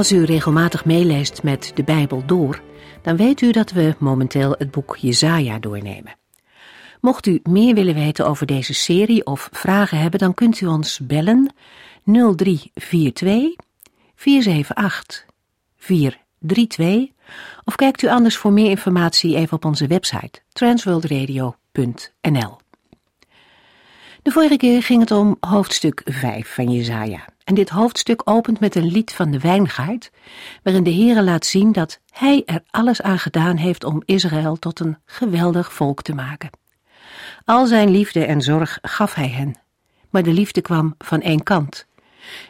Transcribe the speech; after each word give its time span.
Als 0.00 0.12
u 0.12 0.24
regelmatig 0.24 0.84
meeleest 0.84 1.42
met 1.42 1.72
de 1.74 1.82
Bijbel 1.82 2.22
door, 2.26 2.62
dan 3.02 3.16
weet 3.16 3.40
u 3.40 3.50
dat 3.50 3.70
we 3.70 3.94
momenteel 3.98 4.54
het 4.58 4.70
boek 4.70 4.96
Jezaja 4.96 5.58
doornemen. 5.58 6.16
Mocht 7.00 7.26
u 7.26 7.40
meer 7.42 7.74
willen 7.74 7.94
weten 7.94 8.26
over 8.26 8.46
deze 8.46 8.74
serie 8.74 9.26
of 9.26 9.48
vragen 9.52 9.98
hebben, 9.98 10.20
dan 10.20 10.34
kunt 10.34 10.60
u 10.60 10.66
ons 10.66 11.00
bellen 11.02 11.54
0342 12.04 13.56
478 14.14 15.26
432 15.76 17.14
of 17.64 17.74
kijkt 17.74 18.02
u 18.02 18.08
anders 18.08 18.36
voor 18.36 18.52
meer 18.52 18.70
informatie 18.70 19.36
even 19.36 19.56
op 19.56 19.64
onze 19.64 19.86
website 19.86 20.40
transworldradio.nl. 20.52 22.58
De 24.22 24.30
vorige 24.30 24.56
keer 24.56 24.82
ging 24.82 25.00
het 25.00 25.10
om 25.10 25.36
hoofdstuk 25.40 26.02
5 26.04 26.54
van 26.54 26.72
Jezaja. 26.72 27.24
En 27.44 27.54
dit 27.54 27.68
hoofdstuk 27.68 28.22
opent 28.24 28.60
met 28.60 28.74
een 28.74 28.86
lied 28.92 29.12
van 29.12 29.30
de 29.30 29.38
wijngaard, 29.38 30.10
waarin 30.62 30.82
de 30.82 30.94
Heere 30.94 31.22
laat 31.22 31.46
zien 31.46 31.72
dat 31.72 32.00
hij 32.10 32.42
er 32.46 32.62
alles 32.70 33.02
aan 33.02 33.18
gedaan 33.18 33.56
heeft 33.56 33.84
om 33.84 34.02
Israël 34.04 34.56
tot 34.56 34.80
een 34.80 34.98
geweldig 35.04 35.72
volk 35.72 36.02
te 36.02 36.14
maken. 36.14 36.50
Al 37.44 37.66
zijn 37.66 37.90
liefde 37.90 38.24
en 38.24 38.42
zorg 38.42 38.78
gaf 38.82 39.14
hij 39.14 39.28
hen, 39.28 39.54
maar 40.10 40.22
de 40.22 40.32
liefde 40.32 40.60
kwam 40.60 40.94
van 40.98 41.20
één 41.20 41.42
kant. 41.42 41.86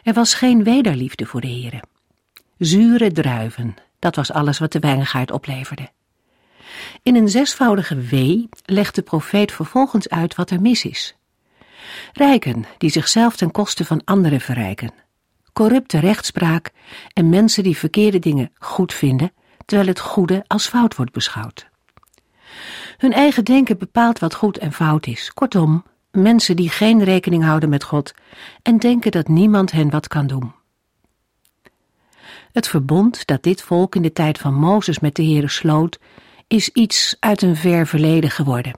Er 0.03 0.13
was 0.13 0.33
geen 0.33 0.63
wederliefde 0.63 1.25
voor 1.25 1.41
de 1.41 1.47
Heere. 1.47 1.83
Zure 2.57 3.11
druiven, 3.11 3.75
dat 3.99 4.15
was 4.15 4.31
alles 4.31 4.59
wat 4.59 4.71
de 4.71 4.79
wijngaard 4.79 5.31
opleverde. 5.31 5.89
In 7.03 7.15
een 7.15 7.29
zesvoudige 7.29 7.95
wee 7.95 8.49
legt 8.65 8.95
de 8.95 9.01
profeet 9.01 9.51
vervolgens 9.51 10.09
uit 10.09 10.35
wat 10.35 10.49
er 10.49 10.61
mis 10.61 10.85
is. 10.85 11.15
Rijken 12.13 12.65
die 12.77 12.89
zichzelf 12.89 13.35
ten 13.35 13.51
koste 13.51 13.85
van 13.85 14.01
anderen 14.03 14.41
verrijken. 14.41 14.91
Corrupte 15.53 15.99
rechtspraak 15.99 16.71
en 17.13 17.29
mensen 17.29 17.63
die 17.63 17.77
verkeerde 17.77 18.19
dingen 18.19 18.51
goed 18.57 18.93
vinden, 18.93 19.33
terwijl 19.65 19.87
het 19.87 19.99
goede 19.99 20.43
als 20.47 20.67
fout 20.67 20.95
wordt 20.95 21.11
beschouwd. 21.11 21.69
Hun 22.97 23.13
eigen 23.13 23.45
denken 23.45 23.77
bepaalt 23.77 24.19
wat 24.19 24.33
goed 24.33 24.57
en 24.57 24.73
fout 24.73 25.07
is. 25.07 25.33
Kortom, 25.33 25.83
mensen 26.11 26.55
die 26.55 26.69
geen 26.69 27.03
rekening 27.03 27.43
houden 27.43 27.69
met 27.69 27.83
God 27.83 28.13
en 28.61 28.77
denken 28.77 29.11
dat 29.11 29.27
niemand 29.27 29.71
hen 29.71 29.89
wat 29.89 30.07
kan 30.07 30.27
doen. 30.27 30.53
Het 32.51 32.67
verbond 32.67 33.25
dat 33.25 33.43
dit 33.43 33.61
volk 33.61 33.95
in 33.95 34.01
de 34.01 34.13
tijd 34.13 34.37
van 34.37 34.53
Mozes 34.53 34.99
met 34.99 35.15
de 35.15 35.23
Heere 35.23 35.49
sloot, 35.49 35.99
is 36.47 36.69
iets 36.69 37.15
uit 37.19 37.41
een 37.41 37.55
ver 37.55 37.87
verleden 37.87 38.29
geworden. 38.29 38.73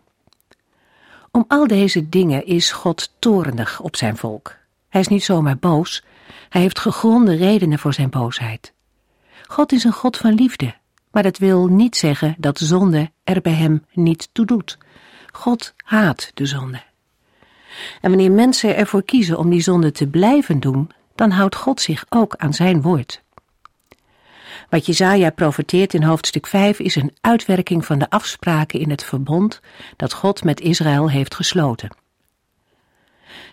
Om 1.36 1.46
al 1.48 1.68
deze 1.68 2.10
dingen 2.10 2.46
is 2.46 2.72
God 2.72 3.14
torendig 3.20 3.82
op 3.82 3.96
zijn 3.96 4.18
volk. 4.18 4.56
Hij 4.90 5.02
is 5.02 5.08
niet 5.08 5.24
zomaar 5.24 5.58
boos, 5.58 6.04
hij 6.50 6.62
heeft 6.62 6.80
gegronde 6.80 7.36
redenen 7.36 7.80
voor 7.80 7.94
zijn 7.94 8.10
boosheid. 8.10 8.74
God 9.48 9.72
is 9.72 9.84
een 9.84 9.94
God 9.94 10.18
van 10.18 10.34
liefde, 10.34 10.76
maar 11.12 11.24
dat 11.24 11.38
wil 11.38 11.68
niet 11.68 11.98
zeggen 11.98 12.36
dat 12.38 12.60
zonde 12.60 13.12
er 13.24 13.42
bij 13.42 13.54
hem 13.54 13.86
niet 13.94 14.30
toe 14.32 14.46
doet. 14.46 14.78
God 15.32 15.74
haat 15.78 16.32
de 16.34 16.46
zonde. 16.46 16.84
En 18.02 18.10
wanneer 18.10 18.32
mensen 18.32 18.76
ervoor 18.76 19.04
kiezen 19.04 19.38
om 19.38 19.50
die 19.50 19.62
zonde 19.62 19.92
te 19.92 20.08
blijven 20.08 20.60
doen, 20.60 20.92
dan 21.16 21.32
houdt 21.32 21.56
God 21.56 21.82
zich 21.82 22.06
ook 22.10 22.36
aan 22.36 22.54
zijn 22.54 22.82
woord. 22.82 23.23
Wat 24.70 24.86
Jezaja 24.86 25.30
profeteert 25.30 25.94
in 25.94 26.04
hoofdstuk 26.04 26.48
5 26.48 26.80
is 26.80 26.96
een 26.96 27.16
uitwerking 27.22 27.86
van 27.86 28.00
de 28.00 28.10
afspraken 28.10 28.80
in 28.80 28.90
het 28.90 29.04
verbond 29.04 29.60
dat 29.96 30.14
God 30.14 30.44
met 30.44 30.62
Israël 30.62 31.10
heeft 31.10 31.36
gesloten. 31.36 31.96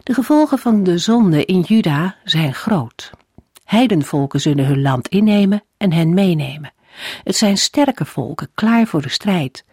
De 0.03 0.15
gevolgen 0.15 0.59
van 0.59 0.83
de 0.83 0.99
zonde 0.99 1.45
in 1.45 1.61
Juda 1.61 2.17
zijn 2.25 2.55
groot. 2.55 3.11
Heidenvolken 3.65 4.41
zullen 4.41 4.67
hun 4.67 4.83
land 4.83 5.09
innemen 5.09 5.63
en 5.77 5.93
hen 5.93 6.15
meenemen. 6.15 6.73
Het 7.25 7.37
zijn 7.37 7.59
sterke 7.59 8.05
volken, 8.05 8.51
klaar 8.55 8.87
voor 8.87 9.03
de 9.03 9.09
strijd. 9.09 9.65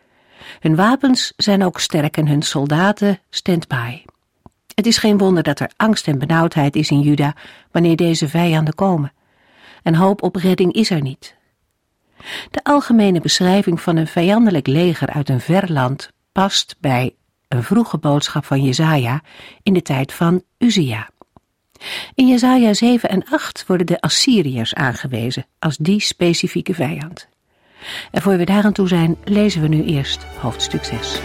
Hun 0.59 0.75
wapens 0.75 1.33
zijn 1.37 1.63
ook 1.63 1.79
sterk 1.79 2.17
en 2.17 2.27
hun 2.27 2.41
soldaten 2.41 3.19
stand-by. 3.29 4.01
Het 4.75 4.85
is 4.85 4.97
geen 4.97 5.17
wonder 5.17 5.43
dat 5.43 5.59
er 5.59 5.71
angst 5.75 6.07
en 6.07 6.19
benauwdheid 6.19 6.75
is 6.75 6.89
in 6.89 7.01
Juda 7.01 7.35
wanneer 7.71 7.95
deze 7.95 8.29
vijanden 8.29 8.75
komen. 8.75 9.11
En 9.87 9.95
hoop 9.95 10.23
op 10.23 10.35
redding 10.35 10.73
is 10.73 10.89
er 10.89 11.01
niet. 11.01 11.35
De 12.51 12.63
algemene 12.63 13.21
beschrijving 13.21 13.81
van 13.81 13.95
een 13.95 14.07
vijandelijk 14.07 14.67
leger 14.67 15.09
uit 15.09 15.29
een 15.29 15.39
ver 15.39 15.71
land 15.71 16.11
past 16.31 16.75
bij 16.79 17.15
een 17.47 17.63
vroege 17.63 17.97
boodschap 17.97 18.45
van 18.45 18.63
Jezaja 18.63 19.21
in 19.63 19.73
de 19.73 19.81
tijd 19.81 20.13
van 20.13 20.43
Uzia. 20.57 21.09
In 22.15 22.27
Jezaja 22.27 22.73
7 22.73 23.09
en 23.09 23.23
8 23.29 23.63
worden 23.67 23.85
de 23.85 24.01
Assyriërs 24.01 24.73
aangewezen 24.73 25.45
als 25.59 25.77
die 25.77 26.01
specifieke 26.01 26.73
vijand. 26.73 27.27
En 28.11 28.21
voor 28.21 28.37
we 28.37 28.45
daar 28.45 28.63
aan 28.63 28.73
toe 28.73 28.87
zijn, 28.87 29.17
lezen 29.23 29.61
we 29.61 29.67
nu 29.67 29.83
eerst 29.83 30.25
hoofdstuk 30.39 30.83
6. 30.83 31.19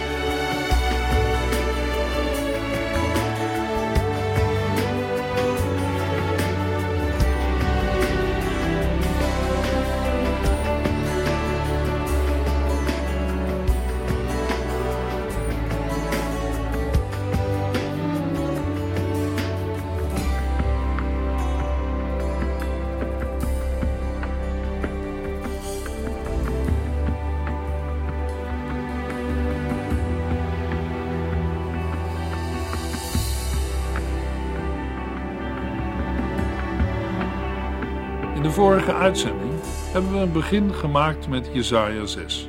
Vorige 38.53 38.93
uitzending 38.93 39.51
hebben 39.91 40.11
we 40.11 40.17
een 40.17 40.31
begin 40.31 40.73
gemaakt 40.73 41.27
met 41.27 41.49
Jesaja 41.53 42.05
6. 42.05 42.47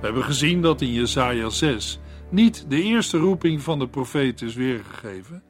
We 0.00 0.06
hebben 0.06 0.24
gezien 0.24 0.62
dat 0.62 0.80
in 0.80 0.92
Jesaja 0.92 1.48
6 1.48 1.98
niet 2.30 2.70
de 2.70 2.82
eerste 2.82 3.18
roeping 3.18 3.62
van 3.62 3.78
de 3.78 3.88
profeet 3.88 4.42
is 4.42 4.54
weergegeven, 4.54 5.42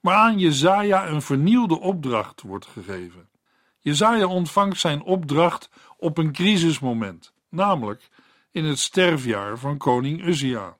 maar 0.00 0.14
aan 0.14 0.38
Jesaja 0.38 1.08
een 1.08 1.22
vernieuwde 1.22 1.80
opdracht 1.80 2.42
wordt 2.42 2.66
gegeven. 2.66 3.28
Jesaja 3.78 4.26
ontvangt 4.26 4.80
zijn 4.80 5.02
opdracht 5.02 5.70
op 5.96 6.18
een 6.18 6.32
crisismoment, 6.32 7.32
namelijk 7.50 8.08
in 8.52 8.64
het 8.64 8.78
sterfjaar 8.78 9.58
van 9.58 9.76
koning 9.76 10.26
Uzia. 10.26 10.76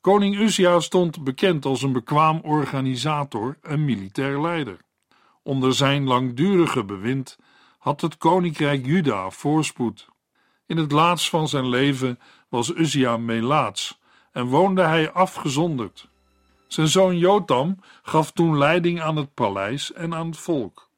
Koning 0.00 0.36
Uzia 0.36 0.80
stond 0.80 1.24
bekend 1.24 1.64
als 1.64 1.82
een 1.82 1.92
bekwaam 1.92 2.40
organisator 2.42 3.56
en 3.60 3.84
militair 3.84 4.40
leider. 4.40 4.76
Onder 5.42 5.74
zijn 5.74 6.04
langdurige 6.04 6.84
bewind 6.84 7.38
had 7.82 8.00
het 8.00 8.16
koninkrijk 8.16 8.86
Juda 8.86 9.30
voorspoed. 9.30 10.08
In 10.66 10.76
het 10.76 10.92
laatst 10.92 11.28
van 11.28 11.48
zijn 11.48 11.68
leven 11.68 12.18
was 12.48 12.74
Uzia 12.74 13.16
melaats 13.16 14.00
en 14.32 14.46
woonde 14.46 14.82
hij 14.82 15.12
afgezonderd. 15.12 16.08
Zijn 16.66 16.88
zoon 16.88 17.18
Jotam 17.18 17.78
gaf 18.02 18.30
toen 18.32 18.58
leiding 18.58 19.00
aan 19.00 19.16
het 19.16 19.34
paleis 19.34 19.92
en 19.92 20.14
aan 20.14 20.26
het 20.26 20.38
volk. 20.38 20.88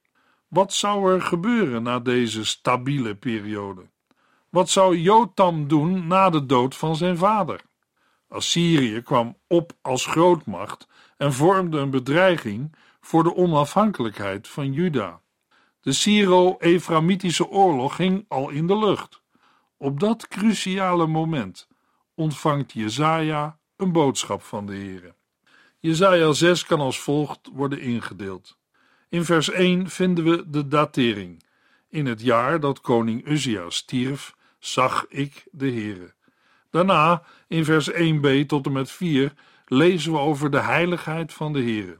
Wat 0.48 0.72
zou 0.72 1.12
er 1.12 1.22
gebeuren 1.22 1.82
na 1.82 1.98
deze 1.98 2.44
stabiele 2.44 3.14
periode? 3.14 3.82
Wat 4.48 4.68
zou 4.68 4.96
Jotam 4.96 5.68
doen 5.68 6.06
na 6.06 6.30
de 6.30 6.46
dood 6.46 6.76
van 6.76 6.96
zijn 6.96 7.16
vader? 7.16 7.60
Assyrië 8.28 9.00
kwam 9.02 9.36
op 9.46 9.72
als 9.82 10.06
grootmacht 10.06 10.88
en 11.16 11.32
vormde 11.32 11.78
een 11.78 11.90
bedreiging 11.90 12.76
voor 13.00 13.22
de 13.22 13.34
onafhankelijkheid 13.34 14.48
van 14.48 14.72
Juda. 14.72 15.22
De 15.84 15.92
Syro-Eframitische 15.92 17.48
oorlog 17.48 17.94
ging 17.94 18.24
al 18.28 18.48
in 18.48 18.66
de 18.66 18.78
lucht. 18.78 19.22
Op 19.76 20.00
dat 20.00 20.28
cruciale 20.28 21.06
moment 21.06 21.68
ontvangt 22.14 22.72
Jezaja 22.72 23.58
een 23.76 23.92
boodschap 23.92 24.42
van 24.42 24.66
de 24.66 24.72
Heere. 24.72 25.14
Jezaja 25.80 26.32
6 26.32 26.64
kan 26.64 26.80
als 26.80 27.00
volgt 27.00 27.50
worden 27.52 27.80
ingedeeld. 27.80 28.58
In 29.08 29.24
vers 29.24 29.50
1 29.50 29.90
vinden 29.90 30.24
we 30.24 30.50
de 30.50 30.68
datering. 30.68 31.42
In 31.88 32.06
het 32.06 32.20
jaar 32.20 32.60
dat 32.60 32.80
koning 32.80 33.26
Uzia 33.26 33.70
stierf, 33.70 34.34
zag 34.58 35.06
ik 35.08 35.44
de 35.50 35.70
Heere. 35.70 36.14
Daarna, 36.70 37.22
in 37.48 37.64
vers 37.64 37.90
1b 37.90 38.46
tot 38.46 38.66
en 38.66 38.72
met 38.72 38.90
4, 38.90 39.32
lezen 39.66 40.12
we 40.12 40.18
over 40.18 40.50
de 40.50 40.60
heiligheid 40.60 41.32
van 41.32 41.52
de 41.52 41.62
Heere. 41.62 41.98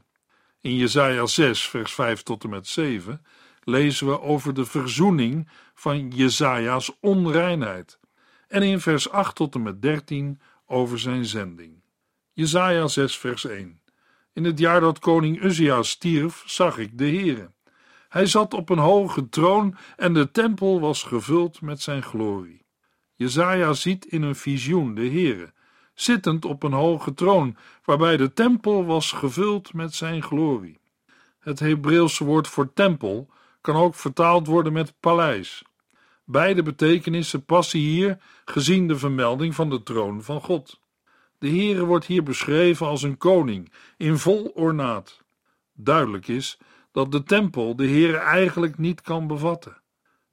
In 0.61 0.75
Jesaja 0.75 1.25
6, 1.25 1.67
vers 1.67 1.93
5 1.93 2.23
tot 2.23 2.43
en 2.43 2.49
met 2.49 2.67
7 2.67 3.25
lezen 3.65 4.07
we 4.07 4.21
over 4.21 4.53
de 4.53 4.65
verzoening 4.65 5.49
van 5.73 6.09
Jesaja's 6.09 6.97
onreinheid. 7.01 7.99
En 8.47 8.63
in 8.63 8.79
vers 8.79 9.09
8 9.09 9.35
tot 9.35 9.55
en 9.55 9.63
met 9.63 9.81
13 9.81 10.39
over 10.65 10.99
zijn 10.99 11.25
zending. 11.25 11.83
Jesaja 12.33 12.87
6, 12.87 13.17
vers 13.17 13.45
1. 13.45 13.81
In 14.33 14.43
het 14.43 14.59
jaar 14.59 14.79
dat 14.79 14.99
koning 14.99 15.43
Uzia 15.43 15.83
stierf, 15.83 16.43
zag 16.45 16.77
ik 16.77 16.97
de 16.97 17.05
Heere. 17.05 17.51
Hij 18.09 18.25
zat 18.25 18.53
op 18.53 18.69
een 18.69 18.77
hoge 18.77 19.29
troon 19.29 19.77
en 19.95 20.13
de 20.13 20.31
tempel 20.31 20.79
was 20.79 21.03
gevuld 21.03 21.61
met 21.61 21.81
zijn 21.81 22.03
glorie. 22.03 22.65
Jezaja 23.15 23.73
ziet 23.73 24.05
in 24.05 24.21
een 24.21 24.35
visioen 24.35 24.95
de 24.95 25.09
Heere, 25.09 25.53
zittend 25.93 26.45
op 26.45 26.63
een 26.63 26.73
hoge 26.73 27.13
troon, 27.13 27.57
waarbij 27.83 28.17
de 28.17 28.33
tempel 28.33 28.85
was 28.85 29.11
gevuld 29.11 29.73
met 29.73 29.93
zijn 29.93 30.23
glorie. 30.23 30.79
Het 31.39 31.59
Hebreeuwse 31.59 32.23
woord 32.23 32.47
voor 32.47 32.73
tempel 32.73 33.29
kan 33.65 33.75
ook 33.75 33.95
vertaald 33.95 34.47
worden 34.47 34.73
met 34.73 34.93
paleis. 34.99 35.63
Beide 36.23 36.63
betekenissen 36.63 37.45
passen 37.45 37.79
hier, 37.79 38.17
gezien 38.45 38.87
de 38.87 38.97
vermelding 38.97 39.55
van 39.55 39.69
de 39.69 39.83
troon 39.83 40.23
van 40.23 40.41
God. 40.41 40.79
De 41.39 41.47
Heere 41.49 41.85
wordt 41.85 42.05
hier 42.05 42.23
beschreven 42.23 42.87
als 42.87 43.03
een 43.03 43.17
koning 43.17 43.71
in 43.97 44.17
vol 44.17 44.51
ornaat. 44.55 45.21
Duidelijk 45.73 46.27
is 46.27 46.57
dat 46.91 47.11
de 47.11 47.23
tempel 47.23 47.75
de 47.75 47.87
Heere 47.87 48.17
eigenlijk 48.17 48.77
niet 48.77 49.01
kan 49.01 49.27
bevatten. 49.27 49.81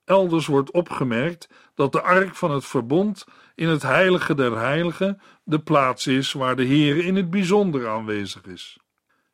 Elders 0.04 0.46
wordt 0.46 0.70
opgemerkt 0.70 1.48
dat 1.74 1.92
de 1.92 2.02
ark 2.02 2.34
van 2.34 2.50
het 2.50 2.64
verbond 2.64 3.24
in 3.54 3.68
het 3.68 3.82
heilige 3.82 4.34
der 4.34 4.58
heiligen 4.58 5.20
de 5.44 5.58
plaats 5.58 6.06
is 6.06 6.32
waar 6.32 6.56
de 6.56 6.64
Heer 6.64 7.04
in 7.04 7.16
het 7.16 7.30
bijzonder 7.30 7.88
aanwezig 7.88 8.44
is. 8.44 8.78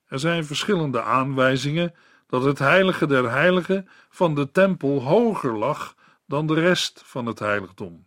Er 0.06 0.18
zijn 0.18 0.44
verschillende 0.44 1.02
aanwijzingen 1.02 1.94
dat 2.28 2.44
het 2.44 2.58
heilige 2.58 3.06
der 3.06 3.30
heiligen 3.30 3.88
van 4.10 4.34
de 4.34 4.50
tempel 4.50 5.02
hoger 5.02 5.58
lag 5.58 5.94
dan 6.26 6.46
de 6.46 6.54
rest 6.54 7.02
van 7.04 7.26
het 7.26 7.38
heiligdom. 7.38 8.06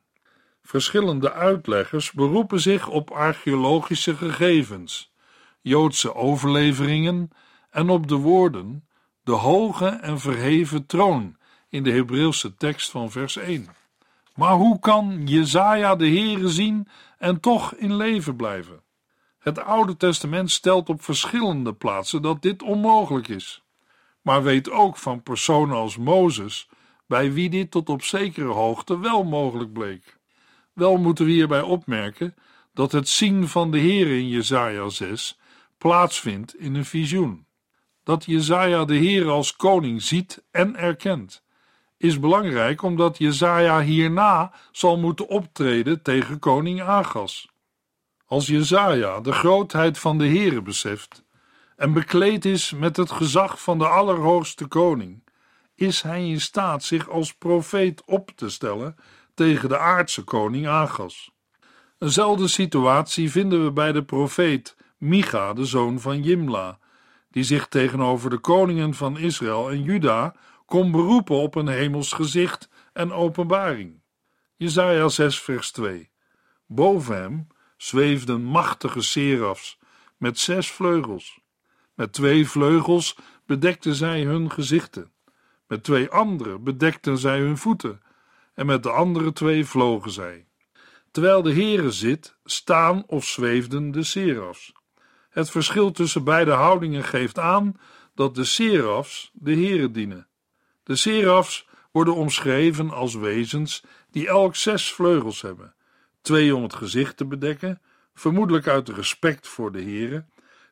Verschillende 0.63 1.31
uitleggers 1.31 2.11
beroepen 2.11 2.59
zich 2.59 2.87
op 2.87 3.09
archeologische 3.09 4.15
gegevens, 4.15 5.13
Joodse 5.61 6.15
overleveringen 6.15 7.29
en 7.69 7.89
op 7.89 8.07
de 8.07 8.15
woorden 8.15 8.85
de 9.23 9.31
hoge 9.31 9.85
en 9.85 10.19
verheven 10.19 10.85
troon 10.85 11.37
in 11.69 11.83
de 11.83 11.91
Hebreeuwse 11.91 12.55
tekst 12.55 12.91
van 12.91 13.11
vers 13.11 13.35
1. 13.35 13.67
Maar 14.35 14.53
hoe 14.53 14.79
kan 14.79 15.21
Jezaja 15.25 15.95
de 15.95 16.07
Heere 16.07 16.49
zien 16.49 16.87
en 17.17 17.39
toch 17.39 17.73
in 17.73 17.95
leven 17.95 18.35
blijven? 18.35 18.83
Het 19.39 19.59
Oude 19.59 19.97
Testament 19.97 20.51
stelt 20.51 20.89
op 20.89 21.03
verschillende 21.03 21.73
plaatsen 21.73 22.21
dat 22.21 22.41
dit 22.41 22.63
onmogelijk 22.63 23.27
is, 23.27 23.60
maar 24.21 24.43
weet 24.43 24.69
ook 24.69 24.97
van 24.97 25.23
personen 25.23 25.75
als 25.75 25.97
Mozes, 25.97 26.69
bij 27.07 27.33
wie 27.33 27.49
dit 27.49 27.71
tot 27.71 27.89
op 27.89 28.03
zekere 28.03 28.51
hoogte 28.51 28.99
wel 28.99 29.23
mogelijk 29.23 29.73
bleek. 29.73 30.17
Wel 30.73 30.97
moeten 30.97 31.25
we 31.25 31.31
hierbij 31.31 31.61
opmerken 31.61 32.35
dat 32.73 32.91
het 32.91 33.09
zien 33.09 33.47
van 33.47 33.71
de 33.71 33.79
Heere 33.79 34.17
in 34.17 34.27
Jezaja 34.27 34.89
6 34.89 35.39
plaatsvindt 35.77 36.55
in 36.55 36.75
een 36.75 36.85
visioen. 36.85 37.45
Dat 38.03 38.25
Jezaja 38.25 38.85
de 38.85 38.95
Heere 38.95 39.29
als 39.29 39.55
koning 39.55 40.01
ziet 40.01 40.43
en 40.51 40.75
erkent 40.75 41.43
is 42.01 42.19
belangrijk 42.19 42.81
omdat 42.81 43.17
Jezaja 43.17 43.81
hierna 43.81 44.51
zal 44.71 44.97
moeten 44.97 45.27
optreden 45.27 46.01
tegen 46.01 46.39
koning 46.39 46.81
Agas. 46.81 47.49
Als 48.25 48.47
Jezaja 48.47 49.19
de 49.19 49.31
grootheid 49.31 49.99
van 49.99 50.17
de 50.17 50.27
Heere 50.27 50.61
beseft 50.61 51.23
en 51.81 51.93
bekleed 51.93 52.45
is 52.45 52.71
met 52.71 52.97
het 52.97 53.11
gezag 53.11 53.61
van 53.61 53.77
de 53.77 53.87
Allerhoogste 53.87 54.65
Koning, 54.65 55.23
is 55.75 56.01
hij 56.01 56.27
in 56.27 56.41
staat 56.41 56.83
zich 56.83 57.09
als 57.09 57.33
profeet 57.33 58.03
op 58.05 58.31
te 58.35 58.49
stellen 58.49 58.95
tegen 59.33 59.69
de 59.69 59.77
aardse 59.77 60.23
koning 60.23 60.67
Agas. 60.67 61.31
Eenzelfde 61.99 62.47
situatie 62.47 63.31
vinden 63.31 63.63
we 63.63 63.71
bij 63.71 63.91
de 63.91 64.03
profeet 64.03 64.75
Micha, 64.97 65.53
de 65.53 65.65
zoon 65.65 65.99
van 65.99 66.23
Jimla, 66.23 66.79
die 67.31 67.43
zich 67.43 67.67
tegenover 67.67 68.29
de 68.29 68.39
koningen 68.39 68.93
van 68.93 69.17
Israël 69.17 69.69
en 69.69 69.83
Juda 69.83 70.35
kon 70.65 70.91
beroepen 70.91 71.35
op 71.35 71.55
een 71.55 71.67
hemels 71.67 72.13
gezicht 72.13 72.69
en 72.93 73.13
openbaring. 73.13 74.01
Jesaja 74.55 75.07
6 75.07 75.39
vers 75.39 75.71
2 75.71 76.09
Boven 76.65 77.15
hem 77.15 77.47
zweefden 77.77 78.43
machtige 78.43 79.01
serafs 79.01 79.79
met 80.17 80.39
zes 80.39 80.71
vleugels. 80.71 81.40
Met 82.01 82.13
twee 82.13 82.47
vleugels 82.47 83.15
bedekten 83.45 83.95
zij 83.95 84.21
hun 84.21 84.51
gezichten. 84.51 85.11
Met 85.67 85.83
twee 85.83 86.09
andere 86.09 86.59
bedekten 86.59 87.17
zij 87.17 87.39
hun 87.39 87.57
voeten. 87.57 88.01
En 88.53 88.65
met 88.65 88.83
de 88.83 88.89
andere 88.89 89.33
twee 89.33 89.65
vlogen 89.65 90.11
zij. 90.11 90.47
Terwijl 91.11 91.41
de 91.41 91.53
Heere 91.53 91.91
zit, 91.91 92.35
staan 92.43 93.03
of 93.07 93.25
zweefden 93.25 93.91
de 93.91 94.03
serafs. 94.03 94.73
Het 95.29 95.49
verschil 95.49 95.91
tussen 95.91 96.23
beide 96.23 96.51
houdingen 96.51 97.03
geeft 97.03 97.39
aan 97.39 97.79
dat 98.15 98.35
de 98.35 98.43
serafs 98.43 99.31
de 99.33 99.53
Heere 99.53 99.91
dienen 99.91 100.27
de 100.83 100.95
serafs 100.95 101.67
worden 101.91 102.15
omschreven 102.15 102.89
als 102.89 103.15
wezens 103.15 103.83
die 104.11 104.27
elk 104.27 104.55
zes 104.55 104.93
vleugels 104.93 105.41
hebben: 105.41 105.75
twee 106.21 106.55
om 106.55 106.63
het 106.63 106.73
gezicht 106.73 107.17
te 107.17 107.25
bedekken, 107.25 107.81
vermoedelijk 108.13 108.67
uit 108.67 108.89
respect 108.89 109.47
voor 109.47 109.71
de 109.71 109.81
Heere, 109.81 110.25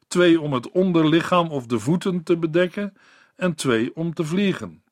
twee 0.10 0.42
om 0.42 0.54
het 0.54 0.72
onderlichaam 0.72 1.48
of 1.48 1.66
de 1.66 1.80
voeten 1.80 2.24
te 2.24 2.38
bedekken 2.38 2.94
en 3.36 3.56
twee 3.56 3.96
om 3.96 4.14
te 4.14 4.24
vliegen. 4.24 4.84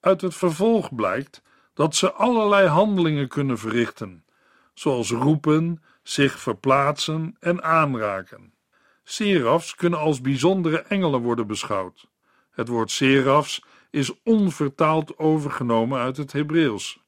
Uit 0.00 0.20
het 0.20 0.34
vervolg 0.34 0.94
blijkt 0.94 1.42
dat 1.74 1.94
ze 1.94 2.12
allerlei 2.12 2.68
handelingen 2.68 3.28
kunnen 3.28 3.58
verrichten, 3.58 4.24
zoals 4.74 5.10
roepen, 5.10 5.82
zich 6.02 6.38
verplaatsen 6.38 7.36
en 7.40 7.62
aanraken. 7.62 8.54
Serafs 9.04 9.74
kunnen 9.74 9.98
als 9.98 10.20
bijzondere 10.20 10.78
engelen 10.78 11.20
worden 11.20 11.46
beschouwd. 11.46 12.06
Het 12.50 12.68
woord 12.68 12.90
serafs 12.90 13.64
is 13.90 14.22
onvertaald 14.22 15.18
overgenomen 15.18 16.00
uit 16.00 16.16
het 16.16 16.32
Hebreeuws. 16.32 17.00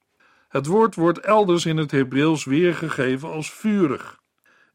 Het 0.49 0.67
woord 0.67 0.95
wordt 0.95 1.19
elders 1.19 1.67
in 1.67 1.77
het 1.77 1.91
Hebreeuws 1.91 2.45
weergegeven 2.45 3.31
als 3.31 3.51
vurig. 3.51 4.23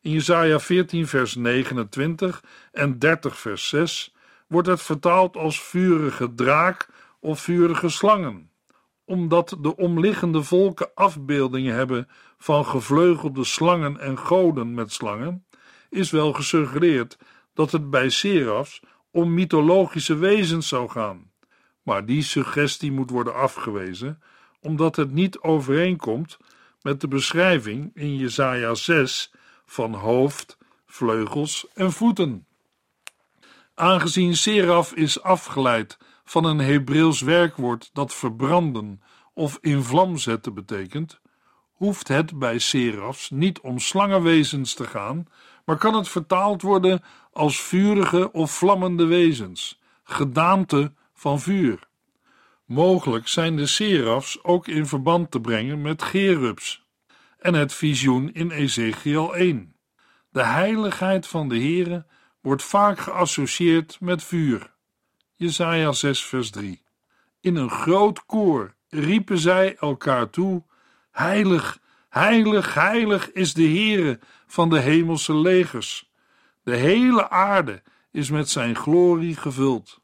In 0.01 0.11
Jesaja 0.11 0.59
14 0.59 1.07
vers 1.07 1.35
29 1.35 2.43
en 2.71 2.99
30 2.99 3.37
vers 3.37 3.69
6 3.69 4.13
wordt 4.47 4.67
het 4.67 4.81
vertaald 4.81 5.37
als 5.37 5.61
vurige 5.61 6.33
draak 6.33 6.87
of 7.19 7.39
vurige 7.39 7.89
slangen, 7.89 8.51
omdat 9.05 9.57
de 9.61 9.75
omliggende 9.75 10.43
volken 10.43 10.91
afbeeldingen 10.93 11.75
hebben 11.75 12.07
van 12.37 12.65
gevleugelde 12.65 13.43
slangen 13.43 13.99
en 13.99 14.17
goden 14.17 14.73
met 14.73 14.93
slangen, 14.93 15.45
is 15.89 16.11
wel 16.11 16.33
gesuggereerd 16.33 17.17
dat 17.53 17.71
het 17.71 17.89
bij 17.89 18.09
serafs 18.09 18.81
om 19.11 19.33
mythologische 19.33 20.15
wezens 20.15 20.67
zou 20.67 20.89
gaan. 20.89 21.31
Maar 21.83 22.05
die 22.05 22.23
suggestie 22.23 22.91
moet 22.91 23.09
worden 23.09 23.35
afgewezen, 23.35 24.21
omdat 24.59 24.95
het 24.95 25.11
niet 25.11 25.39
overeenkomt 25.39 26.37
met 26.81 27.01
de 27.01 27.07
beschrijving 27.07 27.91
in 27.93 28.15
Jesaja 28.15 28.73
6 28.73 29.31
van 29.69 29.93
hoofd, 29.93 30.57
vleugels 30.85 31.67
en 31.73 31.91
voeten. 31.91 32.45
Aangezien 33.75 34.35
seraf 34.35 34.93
is 34.93 35.21
afgeleid 35.21 35.97
van 36.23 36.43
een 36.43 36.59
Hebreeuws 36.59 37.21
werkwoord 37.21 37.89
dat 37.93 38.13
verbranden 38.13 39.01
of 39.33 39.57
in 39.61 39.83
vlam 39.83 40.17
zetten 40.17 40.53
betekent, 40.53 41.19
hoeft 41.71 42.07
het 42.07 42.39
bij 42.39 42.59
serafs 42.59 43.29
niet 43.29 43.59
om 43.59 43.79
slangenwezens 43.79 44.73
te 44.73 44.83
gaan, 44.83 45.27
maar 45.65 45.77
kan 45.77 45.95
het 45.95 46.07
vertaald 46.07 46.61
worden 46.61 47.03
als 47.31 47.61
vurige 47.61 48.31
of 48.31 48.51
vlammende 48.51 49.05
wezens, 49.05 49.79
gedaante 50.03 50.93
van 51.13 51.39
vuur. 51.39 51.87
Mogelijk 52.65 53.27
zijn 53.27 53.55
de 53.55 53.65
serafs 53.65 54.43
ook 54.43 54.67
in 54.67 54.85
verband 54.85 55.31
te 55.31 55.41
brengen 55.41 55.81
met 55.81 56.03
Gerubs 56.03 56.78
en 57.39 57.53
het 57.53 57.73
visioen 57.73 58.33
in 58.33 58.51
Ezekiel 58.51 59.35
1. 59.35 59.75
De 60.29 60.43
heiligheid 60.43 61.27
van 61.27 61.49
de 61.49 61.55
Heere 61.55 62.05
wordt 62.41 62.63
vaak 62.63 62.99
geassocieerd 62.99 63.97
met 63.99 64.23
vuur. 64.23 64.73
Jesaja 65.35 65.91
6 65.91 66.25
vers 66.25 66.49
3 66.49 66.83
In 67.41 67.55
een 67.55 67.69
groot 67.69 68.25
koor 68.25 68.75
riepen 68.89 69.37
zij 69.37 69.75
elkaar 69.75 70.29
toe, 70.29 70.63
Heilig, 71.11 71.79
heilig, 72.09 72.73
heilig 72.73 73.31
is 73.31 73.53
de 73.53 73.63
Heere 73.63 74.19
van 74.47 74.69
de 74.69 74.79
hemelse 74.79 75.35
legers. 75.35 76.11
De 76.63 76.75
hele 76.75 77.29
aarde 77.29 77.81
is 78.11 78.29
met 78.29 78.49
zijn 78.49 78.75
glorie 78.75 79.35
gevuld. 79.35 80.01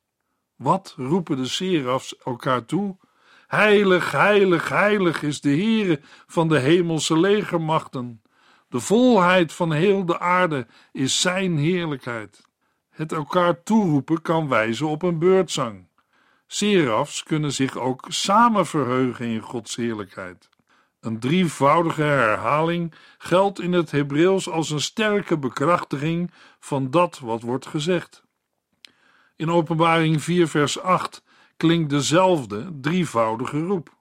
Wat 0.55 0.93
roepen 0.97 1.37
de 1.37 1.47
serafs 1.47 2.17
elkaar 2.17 2.65
toe? 2.65 2.97
Heilig, 3.47 4.11
heilig, 4.11 4.69
heilig 4.69 5.23
is 5.23 5.41
de 5.41 5.49
Heere 5.49 5.99
van 6.27 6.47
de 6.47 6.59
hemelse 6.59 7.19
legermachten. 7.19 8.21
De 8.69 8.79
volheid 8.79 9.53
van 9.53 9.71
heel 9.71 10.05
de 10.05 10.19
aarde 10.19 10.67
is 10.91 11.21
zijn 11.21 11.57
heerlijkheid. 11.57 12.41
Het 12.89 13.11
elkaar 13.11 13.63
toeroepen 13.63 14.21
kan 14.21 14.47
wijzen 14.47 14.87
op 14.87 15.01
een 15.01 15.19
beurtzang. 15.19 15.87
Serafs 16.47 17.23
kunnen 17.23 17.51
zich 17.51 17.77
ook 17.77 18.05
samen 18.07 18.65
verheugen 18.65 19.25
in 19.25 19.41
Gods 19.41 19.75
heerlijkheid. 19.75 20.49
Een 20.99 21.19
drievoudige 21.19 22.01
herhaling 22.01 22.93
geldt 23.17 23.59
in 23.59 23.73
het 23.73 23.91
Hebreeuws 23.91 24.49
als 24.49 24.69
een 24.69 24.81
sterke 24.81 25.37
bekrachtiging 25.37 26.31
van 26.59 26.91
dat 26.91 27.19
wat 27.19 27.41
wordt 27.41 27.65
gezegd. 27.65 28.23
In 29.35 29.51
Openbaring 29.51 30.23
4, 30.23 30.47
vers 30.47 30.79
8 30.81 31.23
klinkt 31.57 31.89
dezelfde 31.89 32.79
drievoudige 32.81 33.59
roep. 33.59 33.93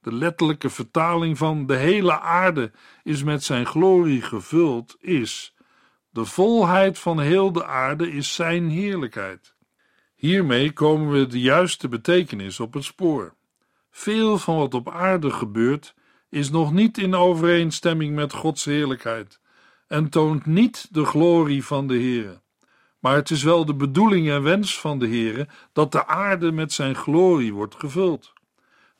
De 0.00 0.12
letterlijke 0.12 0.70
vertaling 0.70 1.38
van 1.38 1.66
de 1.66 1.76
hele 1.76 2.20
aarde 2.20 2.72
is 3.02 3.22
met 3.22 3.44
zijn 3.44 3.66
glorie 3.66 4.22
gevuld, 4.22 4.96
is 5.00 5.54
de 6.10 6.24
volheid 6.24 6.98
van 6.98 7.20
heel 7.20 7.52
de 7.52 7.64
aarde 7.64 8.12
is 8.12 8.34
zijn 8.34 8.68
heerlijkheid. 8.68 9.54
Hiermee 10.14 10.72
komen 10.72 11.12
we 11.12 11.26
de 11.26 11.40
juiste 11.40 11.88
betekenis 11.88 12.60
op 12.60 12.74
het 12.74 12.84
spoor. 12.84 13.34
Veel 13.90 14.38
van 14.38 14.56
wat 14.56 14.74
op 14.74 14.90
aarde 14.90 15.30
gebeurt 15.30 15.94
is 16.28 16.50
nog 16.50 16.72
niet 16.72 16.98
in 16.98 17.14
overeenstemming 17.14 18.14
met 18.14 18.32
Gods 18.32 18.64
heerlijkheid 18.64 19.40
en 19.86 20.08
toont 20.08 20.46
niet 20.46 20.88
de 20.90 21.04
glorie 21.04 21.64
van 21.64 21.86
de 21.86 21.94
Heere. 21.94 22.41
Maar 23.02 23.14
het 23.14 23.30
is 23.30 23.42
wel 23.42 23.64
de 23.64 23.74
bedoeling 23.74 24.30
en 24.30 24.42
wens 24.42 24.80
van 24.80 24.98
de 24.98 25.06
Heere 25.06 25.48
dat 25.72 25.92
de 25.92 26.06
aarde 26.06 26.52
met 26.52 26.72
zijn 26.72 26.94
glorie 26.94 27.52
wordt 27.52 27.74
gevuld. 27.74 28.32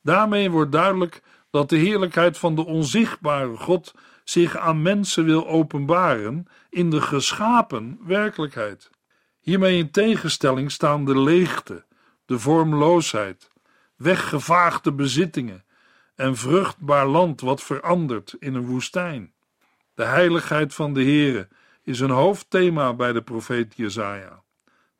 Daarmee 0.02 0.50
wordt 0.50 0.72
duidelijk 0.72 1.22
dat 1.50 1.68
de 1.68 1.76
heerlijkheid 1.76 2.38
van 2.38 2.54
de 2.54 2.64
onzichtbare 2.64 3.56
God 3.56 3.94
zich 4.24 4.56
aan 4.56 4.82
mensen 4.82 5.24
wil 5.24 5.48
openbaren 5.48 6.46
in 6.70 6.90
de 6.90 7.00
geschapen 7.00 7.98
werkelijkheid. 8.06 8.90
Hiermee 9.40 9.78
in 9.78 9.90
tegenstelling 9.90 10.70
staan 10.70 11.04
de 11.04 11.18
leegte, 11.18 11.84
de 12.24 12.38
vormloosheid, 12.38 13.50
weggevaagde 13.96 14.92
bezittingen 14.92 15.64
en 16.14 16.36
vruchtbaar 16.36 17.06
land 17.06 17.40
wat 17.40 17.62
verandert 17.62 18.36
in 18.38 18.54
een 18.54 18.66
woestijn. 18.66 19.32
De 19.94 20.04
heiligheid 20.04 20.74
van 20.74 20.94
de 20.94 21.02
Heere 21.02 21.48
is 21.82 22.00
een 22.00 22.10
hoofdthema 22.10 22.94
bij 22.94 23.12
de 23.12 23.22
profeet 23.22 23.76
Jesaja. 23.76 24.42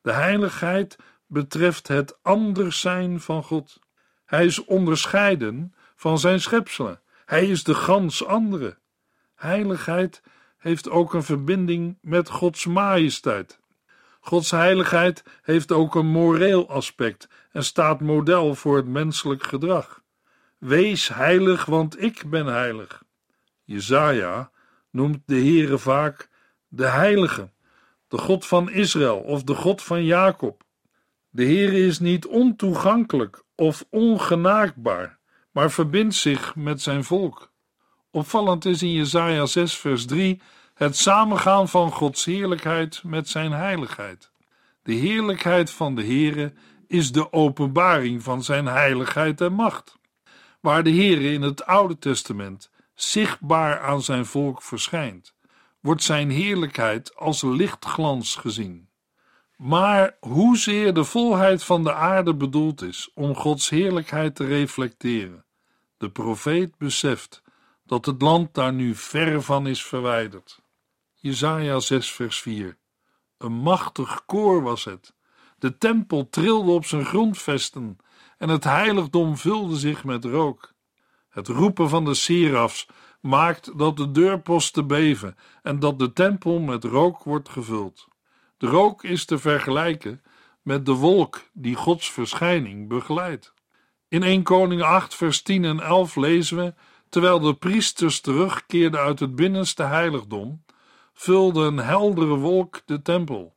De 0.01 0.11
heiligheid 0.11 0.97
betreft 1.27 1.87
het 1.87 2.17
anders 2.21 2.79
zijn 2.79 3.19
van 3.19 3.43
God. 3.43 3.79
Hij 4.25 4.45
is 4.45 4.65
onderscheiden 4.65 5.73
van 5.95 6.19
zijn 6.19 6.41
schepselen. 6.41 7.01
Hij 7.25 7.47
is 7.47 7.63
de 7.63 7.75
gans 7.75 8.25
andere. 8.25 8.77
Heiligheid 9.35 10.21
heeft 10.57 10.89
ook 10.89 11.13
een 11.13 11.23
verbinding 11.23 11.97
met 12.01 12.29
Gods 12.29 12.65
majesteit. 12.65 13.59
Gods 14.19 14.51
heiligheid 14.51 15.23
heeft 15.41 15.71
ook 15.71 15.95
een 15.95 16.07
moreel 16.07 16.69
aspect 16.69 17.27
en 17.51 17.63
staat 17.63 18.01
model 18.01 18.55
voor 18.55 18.75
het 18.75 18.87
menselijk 18.87 19.43
gedrag. 19.43 20.01
Wees 20.57 21.07
heilig, 21.07 21.65
want 21.65 22.01
ik 22.01 22.29
ben 22.29 22.45
heilig. 22.45 23.03
Jezaja 23.63 24.51
noemt 24.89 25.19
de 25.25 25.35
Heere 25.35 25.77
vaak 25.77 26.29
de 26.75 26.87
Heilige, 26.87 27.49
de 28.07 28.17
God 28.17 28.45
van 28.45 28.71
Israël 28.71 29.17
of 29.17 29.43
de 29.43 29.55
God 29.55 29.81
van 29.81 30.03
Jacob. 30.03 30.63
De 31.29 31.43
Heere 31.43 31.85
is 31.85 31.99
niet 31.99 32.25
ontoegankelijk 32.25 33.43
of 33.55 33.85
ongenaakbaar, 33.89 35.19
maar 35.51 35.71
verbindt 35.71 36.15
zich 36.15 36.55
met 36.55 36.81
zijn 36.81 37.03
volk. 37.03 37.51
Opvallend 38.11 38.65
is 38.65 38.81
in 38.81 38.91
Jesaja 38.91 39.45
6 39.45 39.77
vers 39.77 40.05
3 40.05 40.41
het 40.73 40.97
samengaan 40.97 41.69
van 41.69 41.91
Gods 41.91 42.25
heerlijkheid 42.25 43.01
met 43.03 43.29
zijn 43.29 43.51
heiligheid. 43.51 44.31
De 44.83 44.93
heerlijkheid 44.93 45.71
van 45.71 45.95
de 45.95 46.03
Heere 46.03 46.53
is 46.87 47.11
de 47.11 47.33
openbaring 47.33 48.23
van 48.23 48.43
zijn 48.43 48.65
heiligheid 48.65 49.41
en 49.41 49.53
macht. 49.53 49.97
Waar 50.59 50.83
de 50.83 50.91
Heere 50.91 51.31
in 51.31 51.41
het 51.41 51.65
Oude 51.65 51.99
Testament 51.99 52.69
zichtbaar 52.93 53.79
aan 53.79 54.01
zijn 54.01 54.25
volk 54.25 54.61
verschijnt, 54.61 55.33
wordt 55.83 56.03
zijn 56.03 56.29
heerlijkheid 56.29 57.15
als 57.15 57.41
lichtglans 57.41 58.35
gezien. 58.35 58.89
Maar 59.57 60.17
hoezeer 60.19 60.93
de 60.93 61.03
volheid 61.03 61.63
van 61.63 61.83
de 61.83 61.93
aarde 61.93 62.35
bedoeld 62.35 62.81
is 62.81 63.11
om 63.13 63.35
Gods 63.35 63.69
heerlijkheid 63.69 64.35
te 64.35 64.45
reflecteren, 64.45 65.45
de 65.97 66.09
profeet 66.09 66.77
beseft 66.77 67.41
dat 67.85 68.05
het 68.05 68.21
land 68.21 68.53
daar 68.53 68.73
nu 68.73 68.95
ver 68.95 69.41
van 69.41 69.67
is 69.67 69.85
verwijderd. 69.85 70.61
Jesaja 71.13 71.79
6 71.79 72.11
vers 72.11 72.41
4 72.41 72.77
Een 73.37 73.53
machtig 73.53 74.25
koor 74.25 74.61
was 74.61 74.83
het. 74.83 75.13
De 75.57 75.77
tempel 75.77 76.29
trilde 76.29 76.71
op 76.71 76.85
zijn 76.85 77.05
grondvesten 77.05 77.97
en 78.37 78.49
het 78.49 78.63
heiligdom 78.63 79.37
vulde 79.37 79.75
zich 79.75 80.03
met 80.03 80.25
rook. 80.25 80.73
Het 81.29 81.47
roepen 81.47 81.89
van 81.89 82.05
de 82.05 82.13
serafs 82.13 82.87
maakt 83.23 83.77
dat 83.77 83.97
de 83.97 84.11
deurposten 84.11 84.87
beven 84.87 85.35
en 85.61 85.79
dat 85.79 85.99
de 85.99 86.13
tempel 86.13 86.59
met 86.59 86.83
rook 86.83 87.23
wordt 87.23 87.49
gevuld. 87.49 88.07
De 88.57 88.67
rook 88.67 89.03
is 89.03 89.25
te 89.25 89.37
vergelijken 89.37 90.21
met 90.61 90.85
de 90.85 90.93
wolk 90.93 91.41
die 91.53 91.75
Gods 91.75 92.11
verschijning 92.11 92.87
begeleidt. 92.87 93.53
In 94.07 94.23
1 94.23 94.43
Koning 94.43 94.81
8 94.81 95.15
vers 95.15 95.41
10 95.41 95.65
en 95.65 95.79
11 95.79 96.15
lezen 96.15 96.57
we 96.57 96.73
Terwijl 97.13 97.39
de 97.39 97.53
priesters 97.53 98.21
terugkeerden 98.21 98.99
uit 98.99 99.19
het 99.19 99.35
binnenste 99.35 99.83
heiligdom, 99.83 100.63
vulde 101.13 101.61
een 101.61 101.77
heldere 101.77 102.35
wolk 102.35 102.81
de 102.85 103.01
tempel. 103.01 103.53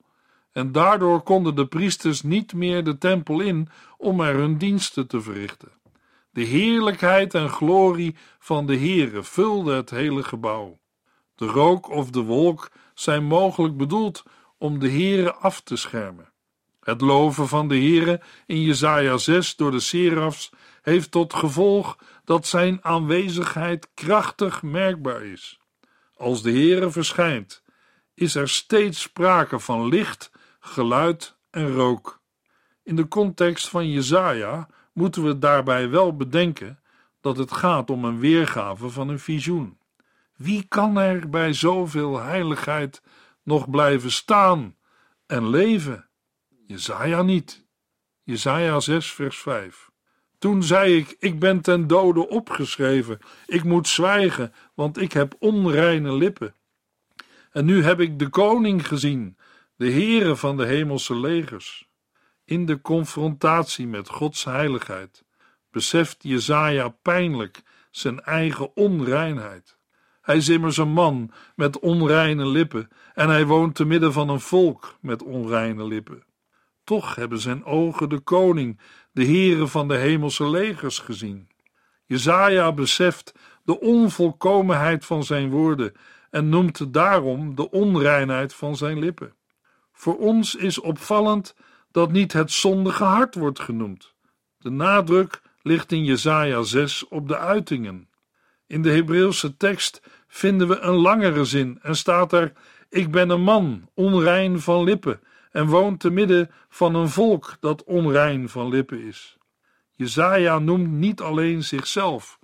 En 0.52 0.72
daardoor 0.72 1.22
konden 1.22 1.54
de 1.54 1.66
priesters 1.66 2.22
niet 2.22 2.54
meer 2.54 2.84
de 2.84 2.98
tempel 2.98 3.40
in 3.40 3.68
om 3.96 4.20
er 4.20 4.34
hun 4.34 4.58
diensten 4.58 5.06
te 5.06 5.20
verrichten. 5.20 5.75
De 6.36 6.44
heerlijkheid 6.44 7.34
en 7.34 7.48
glorie 7.48 8.16
van 8.38 8.66
de 8.66 8.76
Heere 8.76 9.22
vulde 9.22 9.74
het 9.74 9.90
hele 9.90 10.22
gebouw. 10.22 10.78
De 11.34 11.46
rook 11.46 11.88
of 11.90 12.10
de 12.10 12.20
wolk 12.20 12.70
zijn 12.94 13.24
mogelijk 13.24 13.76
bedoeld 13.76 14.22
om 14.58 14.78
de 14.78 14.90
Heere 14.90 15.34
af 15.34 15.60
te 15.60 15.76
schermen. 15.76 16.32
Het 16.80 17.00
loven 17.00 17.48
van 17.48 17.68
de 17.68 17.74
Heere 17.74 18.20
in 18.46 18.62
Jesaja 18.62 19.16
6 19.16 19.56
door 19.56 19.70
de 19.70 19.80
serafs 19.80 20.50
heeft 20.82 21.10
tot 21.10 21.34
gevolg 21.34 21.98
dat 22.24 22.46
zijn 22.46 22.84
aanwezigheid 22.84 23.88
krachtig 23.94 24.62
merkbaar 24.62 25.22
is. 25.22 25.60
Als 26.16 26.42
de 26.42 26.50
Heere 26.50 26.90
verschijnt, 26.90 27.62
is 28.14 28.34
er 28.34 28.48
steeds 28.48 29.00
sprake 29.00 29.58
van 29.58 29.88
licht, 29.88 30.30
geluid 30.60 31.36
en 31.50 31.72
rook. 31.72 32.20
In 32.82 32.96
de 32.96 33.08
context 33.08 33.68
van 33.68 33.90
Jesaja 33.90 34.68
moeten 34.96 35.24
we 35.24 35.38
daarbij 35.38 35.90
wel 35.90 36.16
bedenken 36.16 36.78
dat 37.20 37.36
het 37.36 37.52
gaat 37.52 37.90
om 37.90 38.04
een 38.04 38.18
weergave 38.18 38.88
van 38.88 39.08
een 39.08 39.18
visioen. 39.18 39.78
Wie 40.36 40.64
kan 40.68 40.98
er 40.98 41.28
bij 41.28 41.52
zoveel 41.52 42.20
heiligheid 42.20 43.02
nog 43.42 43.70
blijven 43.70 44.10
staan 44.10 44.76
en 45.26 45.48
leven? 45.48 46.08
Jesaja 46.66 47.22
niet. 47.22 47.66
Jesaja 48.22 48.80
6 48.80 49.12
vers 49.12 49.38
5. 49.38 49.90
Toen 50.38 50.62
zei 50.62 50.96
ik: 50.96 51.16
Ik 51.18 51.38
ben 51.38 51.60
ten 51.60 51.86
dode 51.86 52.28
opgeschreven. 52.28 53.18
Ik 53.46 53.64
moet 53.64 53.88
zwijgen, 53.88 54.52
want 54.74 55.00
ik 55.00 55.12
heb 55.12 55.34
onreine 55.38 56.12
lippen. 56.12 56.54
En 57.50 57.64
nu 57.64 57.82
heb 57.82 58.00
ik 58.00 58.18
de 58.18 58.28
koning 58.28 58.86
gezien, 58.86 59.36
de 59.76 59.90
Heere 59.90 60.36
van 60.36 60.56
de 60.56 60.66
hemelse 60.66 61.16
legers. 61.16 61.85
In 62.46 62.66
de 62.66 62.80
confrontatie 62.80 63.86
met 63.86 64.08
Gods 64.08 64.44
heiligheid 64.44 65.24
beseft 65.70 66.16
Jezaja 66.22 66.88
pijnlijk 66.88 67.62
zijn 67.90 68.20
eigen 68.20 68.76
onreinheid. 68.76 69.78
Hij 70.20 70.36
is 70.36 70.48
immers 70.48 70.76
een 70.76 70.92
man 70.92 71.32
met 71.54 71.78
onreine 71.78 72.46
lippen 72.46 72.88
en 73.14 73.28
hij 73.28 73.46
woont 73.46 73.74
te 73.74 73.84
midden 73.84 74.12
van 74.12 74.28
een 74.28 74.40
volk 74.40 74.96
met 75.00 75.22
onreine 75.22 75.84
lippen. 75.84 76.24
Toch 76.84 77.14
hebben 77.14 77.38
zijn 77.38 77.64
ogen 77.64 78.08
de 78.08 78.18
koning 78.18 78.80
de 79.12 79.24
heren 79.24 79.68
van 79.68 79.88
de 79.88 79.96
hemelse 79.96 80.50
legers 80.50 80.98
gezien. 80.98 81.48
Jezaja 82.04 82.72
beseft 82.72 83.34
de 83.64 83.80
onvolkomenheid 83.80 85.04
van 85.04 85.24
zijn 85.24 85.50
woorden 85.50 85.92
en 86.30 86.48
noemt 86.48 86.92
daarom 86.92 87.54
de 87.54 87.70
onreinheid 87.70 88.54
van 88.54 88.76
zijn 88.76 88.98
lippen. 88.98 89.34
Voor 89.92 90.18
ons 90.18 90.54
is 90.54 90.80
opvallend 90.80 91.54
dat 91.96 92.12
niet 92.12 92.32
het 92.32 92.52
zondige 92.52 93.04
hart 93.04 93.34
wordt 93.34 93.60
genoemd. 93.60 94.14
De 94.58 94.70
nadruk 94.70 95.42
ligt 95.62 95.92
in 95.92 96.04
Jesaja 96.04 96.62
6 96.62 97.08
op 97.08 97.28
de 97.28 97.38
uitingen. 97.38 98.08
In 98.66 98.82
de 98.82 98.90
Hebreeuwse 98.90 99.56
tekst 99.56 100.02
vinden 100.28 100.68
we 100.68 100.78
een 100.78 100.94
langere 100.94 101.44
zin 101.44 101.78
en 101.82 101.96
staat 101.96 102.32
er: 102.32 102.52
Ik 102.88 103.10
ben 103.10 103.30
een 103.30 103.42
man, 103.42 103.88
onrein 103.94 104.60
van 104.60 104.84
lippen 104.84 105.20
en 105.50 105.66
woont 105.66 106.00
te 106.00 106.10
midden 106.10 106.50
van 106.68 106.94
een 106.94 107.08
volk 107.08 107.56
dat 107.60 107.84
onrein 107.84 108.48
van 108.48 108.68
lippen 108.68 109.00
is. 109.00 109.36
Jezaja 109.90 110.58
noemt 110.58 110.90
niet 110.90 111.20
alleen 111.20 111.64
zichzelf, 111.64 112.38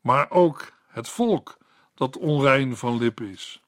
maar 0.00 0.30
ook 0.30 0.72
het 0.88 1.08
volk 1.08 1.58
dat 1.94 2.16
onrein 2.16 2.76
van 2.76 2.98
lip 2.98 3.20
is. 3.20 3.62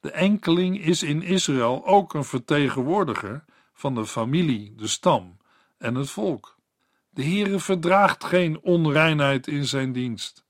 De 0.00 0.10
enkeling 0.10 0.80
is 0.84 1.02
in 1.02 1.22
Israël 1.22 1.86
ook 1.86 2.14
een 2.14 2.24
vertegenwoordiger 2.24 3.44
van 3.80 3.94
de 3.94 4.06
familie, 4.06 4.74
de 4.76 4.86
stam 4.86 5.36
en 5.78 5.94
het 5.94 6.10
volk. 6.10 6.58
De 7.10 7.24
Heere 7.24 7.58
verdraagt 7.58 8.24
geen 8.24 8.60
onreinheid 8.62 9.46
in 9.46 9.64
zijn 9.64 9.92
dienst. 9.92 10.44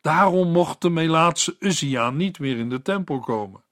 Daarom 0.00 0.52
mocht 0.52 0.80
de 0.80 0.90
Melaatse 0.90 1.56
Uzia 1.58 2.10
niet 2.10 2.38
meer 2.38 2.58
in 2.58 2.68
de 2.68 2.82
tempel 2.82 3.20
komen. 3.20 3.62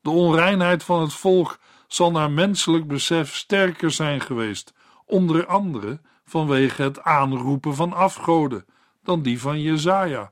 De 0.00 0.10
onreinheid 0.10 0.84
van 0.84 1.00
het 1.00 1.12
volk 1.12 1.58
zal 1.86 2.10
naar 2.10 2.30
menselijk 2.30 2.86
besef 2.86 3.34
sterker 3.34 3.90
zijn 3.90 4.20
geweest, 4.20 4.74
onder 5.06 5.46
andere 5.46 6.00
vanwege 6.24 6.82
het 6.82 7.02
aanroepen 7.02 7.74
van 7.74 7.92
afgoden, 7.92 8.66
dan 9.02 9.22
die 9.22 9.40
van 9.40 9.60
Jezaja. 9.60 10.30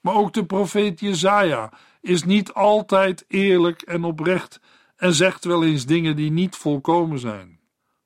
Maar 0.00 0.14
ook 0.14 0.32
de 0.32 0.46
profeet 0.46 1.00
Jezaja 1.00 1.72
is 2.00 2.24
niet 2.24 2.52
altijd 2.52 3.24
eerlijk 3.28 3.82
en 3.82 4.04
oprecht 4.04 4.60
en 4.96 5.14
zegt 5.14 5.44
wel 5.44 5.64
eens 5.64 5.86
dingen 5.86 6.16
die 6.16 6.30
niet 6.30 6.56
volkomen 6.56 7.18
zijn. 7.18 7.57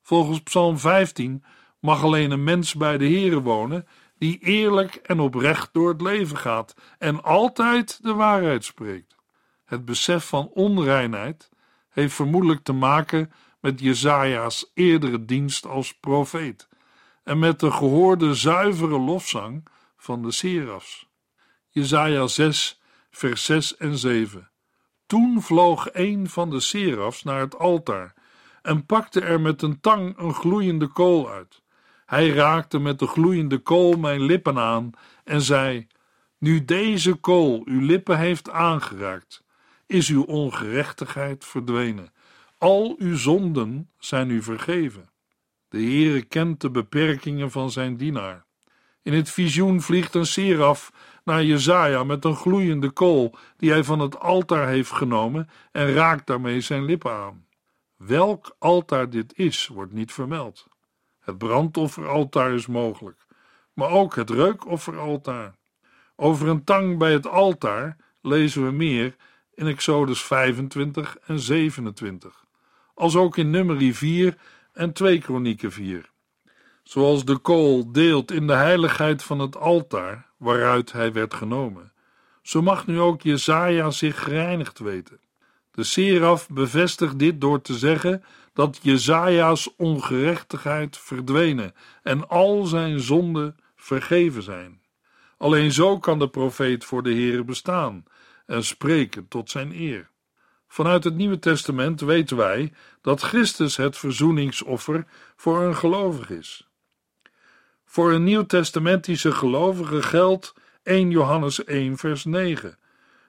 Volgens 0.02 0.40
Psalm 0.40 0.78
15 0.78 1.44
mag 1.80 2.02
alleen 2.02 2.30
een 2.30 2.44
mens 2.44 2.75
bij 2.75 2.99
de 2.99 3.11
Here 3.11 3.42
wonen 3.42 3.87
die 4.18 4.38
eerlijk 4.38 4.94
en 4.94 5.21
oprecht 5.21 5.68
door 5.73 5.88
het 5.88 6.00
leven 6.00 6.37
gaat 6.37 6.75
en 6.99 7.23
altijd 7.23 8.02
de 8.02 8.14
waarheid 8.14 8.64
spreekt. 8.64 9.16
Het 9.64 9.85
besef 9.85 10.25
van 10.25 10.49
onreinheid 10.49 11.50
heeft 11.88 12.14
vermoedelijk 12.14 12.62
te 12.62 12.73
maken 12.73 13.32
met 13.61 13.80
Jezaja's 13.80 14.71
eerdere 14.75 15.25
dienst 15.25 15.66
als 15.66 15.94
profeet 15.94 16.68
en 17.25 17.38
met 17.38 17.61
de 17.61 17.71
gehoorde 17.71 18.35
zuivere 18.35 18.99
lofzang 18.99 19.66
van 19.97 20.23
de 20.23 20.30
serafs. 20.30 21.09
Jezaja 21.68 22.26
6 22.26 22.80
vers 23.11 23.44
6 23.44 23.76
en 23.76 23.99
7 23.99 24.50
Toen 25.06 25.42
vloog 25.42 25.88
een 25.92 26.28
van 26.28 26.50
de 26.50 26.61
serafs 26.61 27.23
naar 27.23 27.40
het 27.40 27.59
altaar 27.59 28.14
en 28.62 28.87
pakte 28.87 29.21
er 29.21 29.40
met 29.40 29.62
een 29.62 29.81
tang 29.81 30.19
een 30.19 30.35
gloeiende 30.35 30.87
kool 30.87 31.31
uit. 31.31 31.62
Hij 32.07 32.28
raakte 32.28 32.78
met 32.78 32.99
de 32.99 33.07
gloeiende 33.07 33.59
kool 33.59 33.97
mijn 33.97 34.23
lippen 34.23 34.59
aan 34.59 34.90
en 35.25 35.42
zei: 35.42 35.87
Nu 36.38 36.64
deze 36.64 37.14
kool 37.14 37.62
uw 37.64 37.81
lippen 37.81 38.19
heeft 38.19 38.50
aangeraakt, 38.50 39.45
is 39.87 40.09
uw 40.09 40.23
ongerechtigheid 40.23 41.45
verdwenen. 41.45 42.12
Al 42.59 42.95
uw 42.99 43.16
zonden 43.16 43.90
zijn 43.99 44.31
u 44.31 44.42
vergeven. 44.42 45.11
De 45.69 45.78
Heere 45.78 46.23
kent 46.23 46.61
de 46.61 46.71
beperkingen 46.71 47.50
van 47.50 47.71
zijn 47.71 47.97
dienaar. 47.97 48.45
In 49.02 49.12
het 49.12 49.31
visioen 49.31 49.81
vliegt 49.81 50.14
een 50.14 50.26
seraf 50.26 50.92
naar 51.25 51.45
Jezaja 51.45 52.04
met 52.04 52.25
een 52.25 52.37
gloeiende 52.37 52.90
kool 52.90 53.35
die 53.57 53.71
hij 53.71 53.85
van 53.85 54.00
het 54.00 54.19
altaar 54.19 54.69
heeft 54.69 54.90
genomen 54.90 55.49
en 55.73 55.92
raakt 55.92 56.26
daarmee 56.26 56.61
zijn 56.61 56.85
lippen 56.85 57.12
aan. 57.12 57.41
Welk 58.06 58.56
altaar 58.59 59.11
dit 59.11 59.38
is, 59.38 59.66
wordt 59.66 59.92
niet 59.92 60.12
vermeld. 60.12 60.66
Het 61.21 61.38
brandofferaltaar 61.38 62.52
is 62.52 62.66
mogelijk, 62.66 63.26
maar 63.73 63.90
ook 63.90 64.14
het 64.14 64.30
reukofferaltaar. 64.30 65.54
Over 66.16 66.49
een 66.49 66.64
tang 66.64 66.99
bij 66.99 67.12
het 67.12 67.26
altaar 67.26 67.97
lezen 68.21 68.64
we 68.64 68.71
meer 68.71 69.16
in 69.54 69.66
Exodus 69.66 70.22
25 70.22 71.16
en 71.16 71.38
27, 71.38 72.44
als 72.94 73.16
ook 73.16 73.37
in 73.37 73.50
Nummerie 73.50 73.96
4 73.96 74.38
en 74.72 74.92
2 74.92 75.18
Kronieken 75.18 75.72
4. 75.72 76.11
Zoals 76.83 77.24
de 77.24 77.37
kool 77.37 77.92
deelt 77.92 78.31
in 78.31 78.46
de 78.46 78.55
heiligheid 78.55 79.22
van 79.22 79.38
het 79.38 79.57
altaar 79.57 80.31
waaruit 80.37 80.92
hij 80.92 81.12
werd 81.12 81.35
genomen, 81.35 81.92
zo 82.42 82.62
mag 82.62 82.87
nu 82.87 83.00
ook 83.00 83.22
Jezaja 83.22 83.90
zich 83.90 84.22
gereinigd 84.22 84.79
weten. 84.79 85.20
De 85.72 85.82
seraf 85.82 86.48
bevestigt 86.48 87.18
dit 87.18 87.40
door 87.40 87.61
te 87.61 87.74
zeggen 87.74 88.24
dat 88.52 88.78
Jezaja's 88.82 89.74
ongerechtigheid 89.76 90.98
verdwenen 90.98 91.74
en 92.02 92.28
al 92.28 92.64
zijn 92.64 93.00
zonden 93.00 93.56
vergeven 93.76 94.42
zijn. 94.42 94.80
Alleen 95.38 95.72
zo 95.72 95.98
kan 95.98 96.18
de 96.18 96.28
profeet 96.28 96.85
voor 96.85 97.02
de 97.02 97.11
Heere 97.11 97.44
bestaan 97.44 98.04
en 98.46 98.64
spreken 98.64 99.28
tot 99.28 99.50
zijn 99.50 99.72
eer. 99.72 100.11
Vanuit 100.68 101.04
het 101.04 101.14
Nieuwe 101.14 101.38
Testament 101.38 102.00
weten 102.00 102.37
wij 102.37 102.72
dat 103.00 103.20
Christus 103.20 103.76
het 103.76 103.98
verzoeningsoffer 103.98 105.06
voor 105.37 105.62
een 105.62 105.76
gelovige 105.76 106.38
is. 106.38 106.68
Voor 107.85 108.12
een 108.12 108.24
nieuwtestamentische 108.24 109.32
gelovige 109.32 110.02
geldt 110.02 110.54
1 110.82 111.11
Johannes 111.11 111.64
1 111.64 111.96
vers 111.96 112.24
9. 112.24 112.78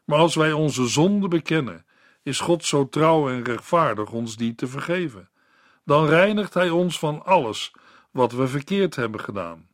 Maar 0.06 0.20
als 0.20 0.36
wij 0.36 0.52
onze 0.52 0.88
zonde 0.88 1.28
bekennen, 1.28 1.86
is 2.24 2.40
God 2.40 2.66
zo 2.66 2.90
trouw 2.90 3.30
en 3.30 3.44
rechtvaardig 3.44 4.12
ons 4.12 4.36
die 4.36 4.56
te 4.56 4.68
vergeven. 4.68 5.30
Dan 5.86 6.06
reinigt 6.06 6.54
Hij 6.54 6.70
ons 6.70 7.00
van 7.00 7.26
alles 7.26 7.74
wat 8.12 8.32
we 8.32 8.48
verkeerd 8.48 8.96
hebben 8.96 9.20
gedaan. 9.20 9.68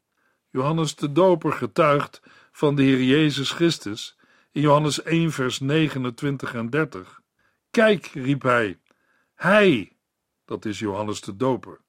Johannes 0.50 0.96
de 0.96 1.12
Doper 1.12 1.54
getuigt 1.54 2.22
van 2.52 2.76
de 2.76 2.84
Heer 2.84 3.04
Jezus 3.04 3.52
Christus 3.52 4.18
in 4.52 4.62
Johannes 4.62 5.04
1 5.04 5.32
vers 5.32 5.60
29 5.60 6.54
en 6.54 6.70
30. 6.70 7.22
Kijk, 7.72 8.06
riep 8.06 8.42
hij, 8.42 8.80
hij, 9.36 9.98
dat 10.46 10.66
is 10.66 10.80
Johannes 10.80 11.22
de 11.22 11.36
Doper, 11.36 11.82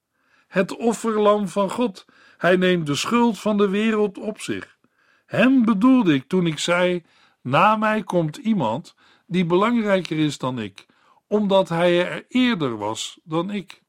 het 0.46 0.76
offerlam 0.76 1.48
van 1.48 1.70
God, 1.70 2.04
hij 2.36 2.56
neemt 2.56 2.86
de 2.86 2.94
schuld 2.94 3.38
van 3.38 3.56
de 3.56 3.68
wereld 3.68 4.18
op 4.18 4.40
zich. 4.40 4.78
Hem 5.26 5.64
bedoelde 5.64 6.14
ik 6.14 6.28
toen 6.28 6.46
ik 6.46 6.58
zei, 6.58 7.04
na 7.42 7.76
mij 7.76 8.02
komt 8.02 8.36
iemand 8.36 8.94
die 9.30 9.44
belangrijker 9.44 10.18
is 10.18 10.38
dan 10.38 10.58
ik, 10.58 10.86
omdat 11.26 11.68
hij 11.68 12.06
er 12.10 12.24
eerder 12.28 12.76
was 12.76 13.20
dan 13.24 13.50
ik. 13.50 13.82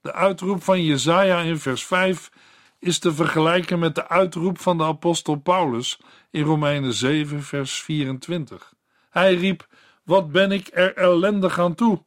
De 0.00 0.12
uitroep 0.12 0.62
van 0.62 0.84
Jezaja 0.84 1.40
in 1.40 1.58
vers 1.58 1.86
5 1.86 2.30
is 2.78 2.98
te 2.98 3.14
vergelijken 3.14 3.78
met 3.78 3.94
de 3.94 4.08
uitroep 4.08 4.58
van 4.58 4.78
de 4.78 4.84
apostel 4.84 5.36
Paulus 5.36 6.00
in 6.30 6.42
Romeinen 6.42 6.92
7 6.92 7.42
vers 7.42 7.82
24. 7.82 8.72
Hij 9.10 9.34
riep, 9.34 9.66
wat 10.04 10.32
ben 10.32 10.52
ik 10.52 10.70
er 10.72 10.96
ellendig 10.96 11.58
aan 11.58 11.74
toe? 11.74 12.04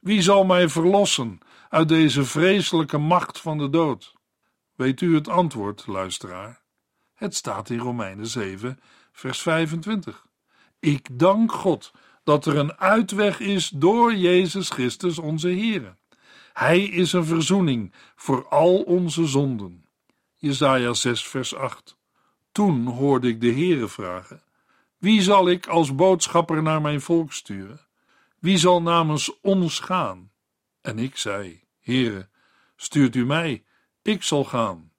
Wie 0.00 0.22
zal 0.22 0.44
mij 0.44 0.68
verlossen 0.68 1.38
uit 1.68 1.88
deze 1.88 2.24
vreselijke 2.24 2.98
macht 2.98 3.40
van 3.40 3.58
de 3.58 3.70
dood? 3.70 4.12
Weet 4.74 5.00
u 5.00 5.14
het 5.14 5.28
antwoord, 5.28 5.86
luisteraar? 5.86 6.62
Het 7.14 7.34
staat 7.34 7.70
in 7.70 7.78
Romeinen 7.78 8.26
7 8.26 8.80
vers 9.12 9.42
25. 9.42 10.26
Ik 10.78 11.08
dank 11.12 11.52
God 11.52 11.92
dat 12.24 12.46
er 12.46 12.56
een 12.56 12.74
uitweg 12.74 13.40
is 13.40 13.68
door 13.68 14.14
Jezus 14.14 14.70
Christus 14.70 15.18
onze 15.18 15.48
Heer. 15.48 15.96
Hij 16.52 16.82
is 16.82 17.12
een 17.12 17.24
verzoening 17.24 17.92
voor 18.16 18.48
al 18.48 18.82
onze 18.82 19.26
zonden. 19.26 19.86
Jesaja 20.36 20.92
6 20.92 21.26
vers 21.26 21.54
8. 21.54 21.96
Toen 22.52 22.86
hoorde 22.86 23.28
ik 23.28 23.40
de 23.40 23.52
Heere 23.52 23.88
vragen: 23.88 24.42
Wie 24.98 25.22
zal 25.22 25.48
ik 25.48 25.66
als 25.66 25.94
boodschapper 25.94 26.62
naar 26.62 26.80
mijn 26.80 27.00
volk 27.00 27.32
sturen? 27.32 27.80
Wie 28.38 28.58
zal 28.58 28.82
namens 28.82 29.40
ons 29.40 29.78
gaan? 29.78 30.30
En 30.80 30.98
ik 30.98 31.16
zei: 31.16 31.62
Heere, 31.80 32.28
stuurt 32.76 33.14
u 33.14 33.24
mij, 33.26 33.64
ik 34.02 34.22
zal 34.22 34.44
gaan. 34.44 34.92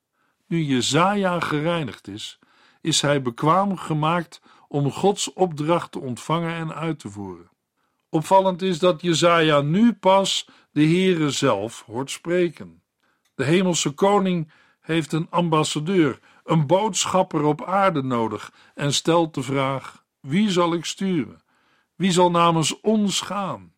Nu 0.48 0.64
Jezaja 0.64 1.40
gereinigd 1.40 2.08
is, 2.08 2.40
is 2.82 3.02
hij 3.02 3.22
bekwaam 3.22 3.78
gemaakt 3.78 4.42
om 4.76 4.92
Gods 4.92 5.34
opdracht 5.34 5.92
te 5.92 6.00
ontvangen 6.00 6.54
en 6.56 6.76
uit 6.76 7.00
te 7.00 7.10
voeren. 7.10 7.50
Opvallend 8.10 8.62
is 8.62 8.80
dat 8.80 9.02
Jezaja 9.02 9.62
nu 9.62 9.94
pas 9.94 10.48
de 10.72 10.82
Heere 10.82 11.30
zelf 11.30 11.84
hoort 11.86 12.12
spreken. 12.12 12.82
De 13.36 13.44
hemelse 13.44 13.92
koning 13.92 14.52
heeft 14.82 15.12
een 15.12 15.28
ambassadeur, 15.30 16.20
een 16.44 16.68
boodschapper 16.68 17.44
op 17.44 17.64
aarde 17.64 18.04
nodig 18.04 18.54
en 18.74 18.94
stelt 18.94 19.34
de 19.34 19.44
vraag: 19.44 20.04
wie 20.20 20.50
zal 20.50 20.74
ik 20.74 20.86
sturen? 20.86 21.42
Wie 21.96 22.12
zal 22.12 22.32
namens 22.32 22.80
ons 22.82 23.22
gaan? 23.22 23.74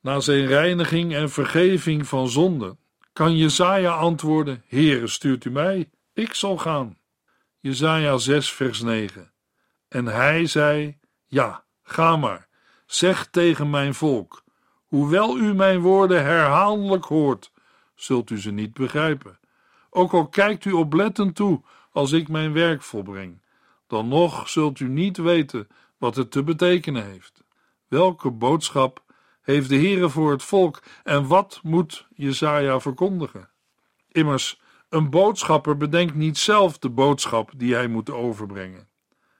Na 0.00 0.20
zijn 0.20 0.46
reiniging 0.46 1.14
en 1.14 1.30
vergeving 1.30 2.06
van 2.06 2.28
zonde 2.28 2.76
kan 3.12 3.36
Jezaja 3.36 3.92
antwoorden: 3.92 4.62
Heere, 4.66 5.06
stuurt 5.06 5.44
u 5.44 5.50
mij, 5.50 5.90
ik 6.12 6.34
zal 6.34 6.58
gaan. 6.58 6.98
Jezaja 7.60 8.16
6 8.16 8.52
vers 8.52 8.80
9 8.82 9.33
En 9.94 10.06
hij 10.06 10.46
zei, 10.46 10.98
ja, 11.26 11.64
ga 11.82 12.16
maar, 12.16 12.48
zeg 12.86 13.26
tegen 13.26 13.70
mijn 13.70 13.94
volk, 13.94 14.44
hoewel 14.84 15.38
u 15.38 15.54
mijn 15.54 15.80
woorden 15.80 16.24
herhaaldelijk 16.24 17.04
hoort, 17.04 17.52
zult 17.94 18.30
u 18.30 18.40
ze 18.40 18.50
niet 18.50 18.72
begrijpen. 18.72 19.38
Ook 19.90 20.12
al 20.12 20.28
kijkt 20.28 20.64
u 20.64 20.72
oplettend 20.72 21.34
toe 21.34 21.62
als 21.90 22.12
ik 22.12 22.28
mijn 22.28 22.52
werk 22.52 22.82
volbreng, 22.82 23.42
dan 23.86 24.08
nog 24.08 24.48
zult 24.48 24.80
u 24.80 24.88
niet 24.88 25.16
weten 25.16 25.66
wat 25.98 26.16
het 26.16 26.30
te 26.30 26.42
betekenen 26.42 27.04
heeft. 27.04 27.44
Welke 27.88 28.30
boodschap 28.30 29.02
heeft 29.42 29.68
de 29.68 29.76
Heere 29.76 30.08
voor 30.08 30.30
het 30.30 30.42
volk 30.42 30.82
en 31.02 31.26
wat 31.26 31.60
moet 31.62 32.06
Jesaja 32.14 32.80
verkondigen? 32.80 33.50
Immers, 34.08 34.60
Een 34.88 35.10
boodschapper 35.10 35.76
bedenkt 35.76 36.14
niet 36.14 36.38
zelf 36.38 36.78
de 36.78 36.90
boodschap 36.90 37.50
die 37.56 37.74
hij 37.74 37.86
moet 37.88 38.10
overbrengen. 38.10 38.92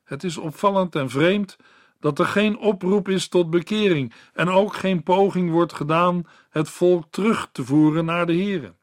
Het 0.04 0.24
is 0.24 0.36
opvallend 0.36 0.94
en 0.94 1.10
vreemd 1.10 1.56
dat 2.00 2.18
er 2.18 2.26
geen 2.26 2.58
oproep 2.58 3.08
is 3.08 3.28
tot 3.28 3.50
bekering 3.50 4.14
en 4.32 4.48
ook 4.48 4.74
geen 4.74 5.02
poging 5.02 5.50
wordt 5.50 5.72
gedaan 5.72 6.26
het 6.50 6.68
volk 6.68 7.04
terug 7.10 7.48
te 7.52 7.64
voeren 7.64 8.04
naar 8.04 8.26
de 8.26 8.36
Here. 8.36 8.74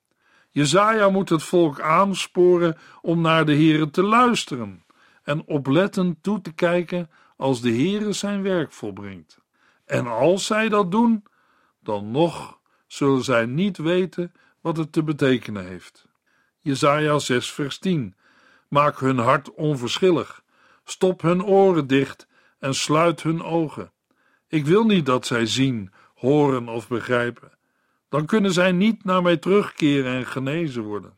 Jezaja 0.49 1.10
moet 1.10 1.29
het 1.29 1.43
volk 1.43 1.81
aansporen 1.81 2.77
om 3.01 3.21
naar 3.21 3.45
de 3.45 3.55
Here 3.55 3.89
te 3.89 4.03
luisteren 4.03 4.86
en 5.23 5.45
oplettend 5.45 6.23
toe 6.23 6.41
te 6.41 6.53
kijken 6.53 7.10
als 7.38 7.62
de 7.62 7.71
Here 7.71 8.13
zijn 8.13 8.41
werk 8.41 8.71
volbrengt. 8.71 9.39
En 9.86 10.07
als 10.07 10.45
zij 10.45 10.69
dat 10.69 10.91
doen, 10.91 11.23
dan 11.79 12.12
nog 12.12 12.60
zullen 12.88 13.23
zij 13.23 13.45
niet 13.45 13.77
weten 13.77 14.31
wat 14.62 14.77
het 14.77 14.91
te 14.91 15.03
betekenen 15.03 15.67
heeft. 15.67 16.07
Jezaja 16.60 17.19
6 17.19 17.51
vers 17.51 17.77
10 17.77 18.15
Maak 18.67 18.99
hun 18.99 19.17
hart 19.17 19.53
onverschillig, 19.53 20.40
stop 20.91 21.21
hun 21.21 21.43
oren 21.43 21.88
dicht 21.88 22.27
en 22.60 22.73
sluit 22.73 23.23
hun 23.23 23.43
ogen. 23.43 23.91
Ik 24.47 24.65
wil 24.65 24.84
niet 24.84 25.06
dat 25.06 25.25
zij 25.25 25.45
zien, 25.45 25.91
horen 26.15 26.67
of 26.67 26.88
begrijpen. 26.88 27.51
Dan 28.10 28.25
kunnen 28.25 28.54
zij 28.54 28.71
niet 28.71 29.04
naar 29.04 29.21
mij 29.21 29.38
terugkeren 29.38 30.13
en 30.13 30.25
genezen 30.25 30.84
worden. 30.84 31.17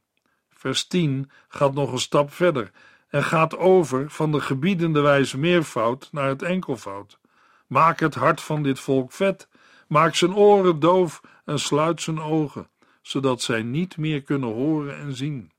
Vers 0.49 0.87
10 0.87 1.29
gaat 1.47 1.73
nog 1.73 1.91
een 1.91 1.99
stap 1.99 2.33
verder 2.33 2.71
en 3.07 3.23
gaat 3.23 3.57
over 3.57 4.09
van 4.09 4.31
de 4.31 4.41
gebiedende 4.41 5.01
wijze 5.01 5.37
meervoud 5.37 6.09
naar 6.11 6.27
het 6.27 6.41
enkelvoud. 6.41 7.19
Maak 7.67 7.99
het 7.99 8.15
hart 8.15 8.41
van 8.41 8.63
dit 8.63 8.79
volk 8.79 9.11
vet, 9.11 9.47
maak 9.87 10.15
zijn 10.15 10.35
oren 10.35 10.79
doof 10.79 11.21
en 11.45 11.59
sluit 11.59 12.01
zijn 12.01 12.19
ogen, 12.19 12.69
zodat 13.01 13.41
zij 13.41 13.63
niet 13.63 13.97
meer 13.97 14.21
kunnen 14.21 14.49
horen 14.49 14.97
en 14.97 15.15
zien. 15.15 15.51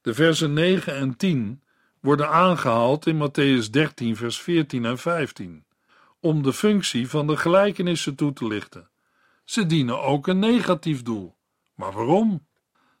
De 0.00 0.14
versen 0.14 0.52
9 0.52 0.94
en 0.94 1.16
10 1.16 1.61
worden 2.02 2.30
aangehaald 2.30 3.06
in 3.06 3.16
Matthäus 3.16 3.70
13, 3.70 4.16
vers 4.16 4.40
14 4.40 4.84
en 4.84 4.98
15, 4.98 5.64
om 6.20 6.42
de 6.42 6.52
functie 6.52 7.08
van 7.08 7.26
de 7.26 7.36
gelijkenissen 7.36 8.14
toe 8.14 8.32
te 8.32 8.46
lichten. 8.46 8.90
Ze 9.44 9.66
dienen 9.66 10.02
ook 10.02 10.26
een 10.26 10.38
negatief 10.38 11.02
doel. 11.02 11.36
Maar 11.74 11.92
waarom? 11.92 12.46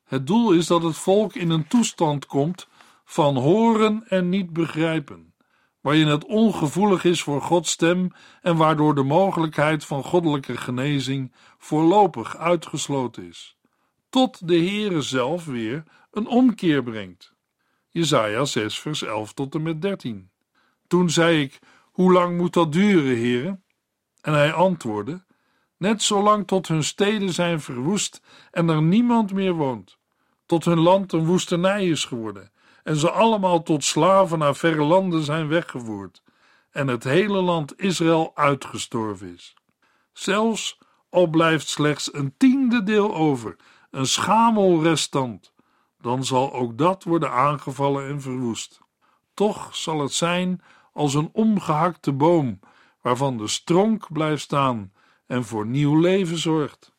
Het 0.04 0.26
doel 0.26 0.52
is 0.52 0.66
dat 0.66 0.82
het 0.82 0.96
volk 0.96 1.34
in 1.34 1.50
een 1.50 1.66
toestand 1.68 2.26
komt 2.26 2.68
van 3.04 3.36
horen 3.36 4.04
en 4.08 4.28
niet 4.28 4.52
begrijpen, 4.52 5.34
waarin 5.80 6.06
het 6.06 6.24
ongevoelig 6.24 7.04
is 7.04 7.22
voor 7.22 7.42
Gods 7.42 7.70
stem 7.70 8.10
en 8.40 8.56
waardoor 8.56 8.94
de 8.94 9.02
mogelijkheid 9.02 9.84
van 9.84 10.02
goddelijke 10.04 10.56
genezing 10.56 11.32
voorlopig 11.58 12.36
uitgesloten 12.36 13.28
is, 13.28 13.56
tot 14.10 14.48
de 14.48 14.56
Heere 14.56 15.02
zelf 15.02 15.44
weer 15.44 15.84
een 16.10 16.26
omkeer 16.26 16.82
brengt. 16.82 17.31
Jesaja 17.92 18.44
6 18.44 18.78
vers 18.78 19.02
11 19.02 19.32
tot 19.32 19.54
en 19.54 19.62
met 19.62 19.82
13. 19.82 20.30
Toen 20.86 21.10
zei 21.10 21.42
ik, 21.42 21.58
hoe 21.82 22.12
lang 22.12 22.36
moet 22.36 22.52
dat 22.52 22.72
duren, 22.72 23.16
heren? 23.16 23.64
En 24.20 24.32
hij 24.32 24.52
antwoordde, 24.52 25.24
net 25.76 26.02
zolang 26.02 26.46
tot 26.46 26.68
hun 26.68 26.84
steden 26.84 27.32
zijn 27.32 27.60
verwoest 27.60 28.20
en 28.50 28.68
er 28.68 28.82
niemand 28.82 29.32
meer 29.32 29.52
woont, 29.52 29.98
tot 30.46 30.64
hun 30.64 30.78
land 30.78 31.12
een 31.12 31.24
woestenij 31.24 31.88
is 31.88 32.04
geworden 32.04 32.52
en 32.82 32.96
ze 32.96 33.10
allemaal 33.10 33.62
tot 33.62 33.84
slaven 33.84 34.38
naar 34.38 34.56
verre 34.56 34.82
landen 34.82 35.22
zijn 35.22 35.48
weggevoerd 35.48 36.22
en 36.70 36.88
het 36.88 37.04
hele 37.04 37.40
land 37.40 37.80
Israël 37.80 38.30
uitgestorven 38.34 39.34
is. 39.34 39.54
Zelfs 40.12 40.78
al 41.10 41.26
blijft 41.26 41.68
slechts 41.68 42.14
een 42.14 42.34
tiende 42.36 42.82
deel 42.82 43.14
over, 43.14 43.56
een 43.90 44.06
schamelrestant, 44.06 45.51
dan 46.02 46.24
zal 46.24 46.52
ook 46.52 46.78
dat 46.78 47.04
worden 47.04 47.30
aangevallen 47.30 48.08
en 48.08 48.20
verwoest. 48.20 48.80
Toch 49.34 49.76
zal 49.76 50.00
het 50.00 50.12
zijn 50.12 50.62
als 50.92 51.14
een 51.14 51.30
omgehakte 51.32 52.12
boom, 52.12 52.60
waarvan 53.00 53.36
de 53.36 53.48
stronk 53.48 54.12
blijft 54.12 54.42
staan 54.42 54.92
en 55.26 55.44
voor 55.44 55.66
nieuw 55.66 56.00
leven 56.00 56.38
zorgt. 56.38 56.92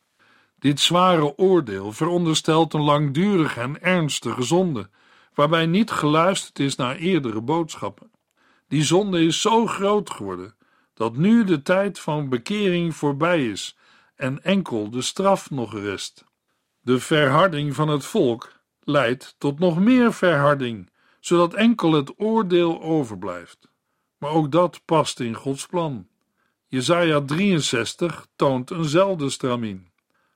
Dit 0.60 0.80
zware 0.80 1.38
oordeel 1.38 1.92
veronderstelt 1.92 2.74
een 2.74 2.82
langdurige 2.82 3.60
en 3.60 3.82
ernstige 3.82 4.44
zonde, 4.44 4.90
waarbij 5.34 5.66
niet 5.66 5.92
geluisterd 5.92 6.60
is 6.60 6.76
naar 6.76 6.96
eerdere 6.96 7.42
boodschappen. 7.42 8.12
Die 8.68 8.84
zonde 8.84 9.26
is 9.26 9.42
zo 9.42 9.66
groot 9.66 10.10
geworden 10.10 10.56
dat 10.94 11.16
nu 11.16 11.44
de 11.44 11.62
tijd 11.62 12.00
van 12.00 12.30
bekering 12.30 12.96
voorbij 12.96 13.48
is 13.48 13.78
en 14.16 14.44
enkel 14.44 14.90
de 14.90 15.02
straf 15.02 15.50
nog 15.50 15.74
rest. 15.74 16.26
De 16.82 17.00
verharding 17.00 17.76
van 17.76 17.88
het 17.88 18.06
volk 18.06 18.53
leidt 18.84 19.36
tot 19.38 19.60
nog 19.60 19.80
meer 19.80 20.14
verharding, 20.14 20.90
zodat 21.20 21.54
enkel 21.54 21.92
het 21.92 22.14
oordeel 22.18 22.82
overblijft. 22.82 23.72
Maar 24.18 24.32
ook 24.32 24.52
dat 24.52 24.82
past 24.86 25.20
in 25.20 25.34
Gods 25.34 25.66
plan. 25.66 26.08
Jesaja 26.68 27.22
63 27.22 28.28
toont 28.36 28.72
eenzelfde 28.72 29.30
stramien. 29.30 29.88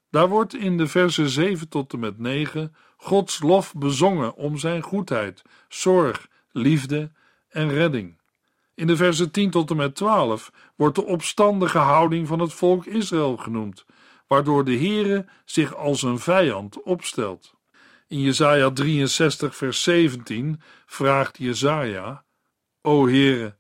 Daar 0.10 0.30
wordt 0.30 0.56
in 0.56 0.78
de 0.78 0.88
versen 0.88 1.30
7 1.30 1.70
tot 1.70 1.94
en 1.94 2.00
met 2.00 2.20
9 2.20 2.76
Gods 2.98 3.42
lof 3.42 3.74
bezongen 3.74 4.36
om 4.36 4.58
zijn 4.58 4.82
goedheid, 4.82 5.42
zorg, 5.68 6.28
liefde 6.52 7.12
en 7.50 7.70
redding. 7.70 8.18
In 8.76 8.88
de 8.88 8.96
versen 8.96 9.32
10 9.32 9.50
tot 9.50 9.70
en 9.70 9.76
met 9.76 9.96
12 9.96 10.52
wordt 10.76 10.96
de 10.96 11.06
opstandige 11.06 11.78
houding 11.78 12.28
van 12.28 12.40
het 12.40 12.54
volk 12.54 12.86
Israël 12.86 13.38
genoemd, 13.38 13.86
waardoor 14.28 14.66
de 14.66 14.78
Heere 14.78 15.26
zich 15.46 15.76
als 15.76 16.02
een 16.02 16.20
vijand 16.20 16.84
opstelt. 16.84 17.57
In 18.10 18.22
Jesaja 18.22 18.70
63 18.70 19.56
vers 19.56 19.84
17 19.84 20.62
vraagt 20.86 21.38
Jesaja: 21.38 22.24
O 22.82 23.08
Heere, 23.08 23.58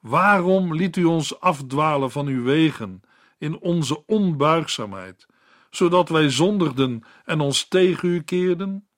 waarom 0.00 0.74
liet 0.74 0.96
u 0.96 1.04
ons 1.04 1.40
afdwalen 1.40 2.10
van 2.10 2.26
uw 2.26 2.42
wegen 2.42 3.00
in 3.38 3.58
onze 3.58 4.06
onbuigzaamheid, 4.06 5.26
zodat 5.70 6.08
wij 6.08 6.30
zondigden 6.30 7.02
en 7.24 7.40
ons 7.40 7.68
tegen 7.68 8.08
u 8.08 8.22
keerden? 8.22 8.88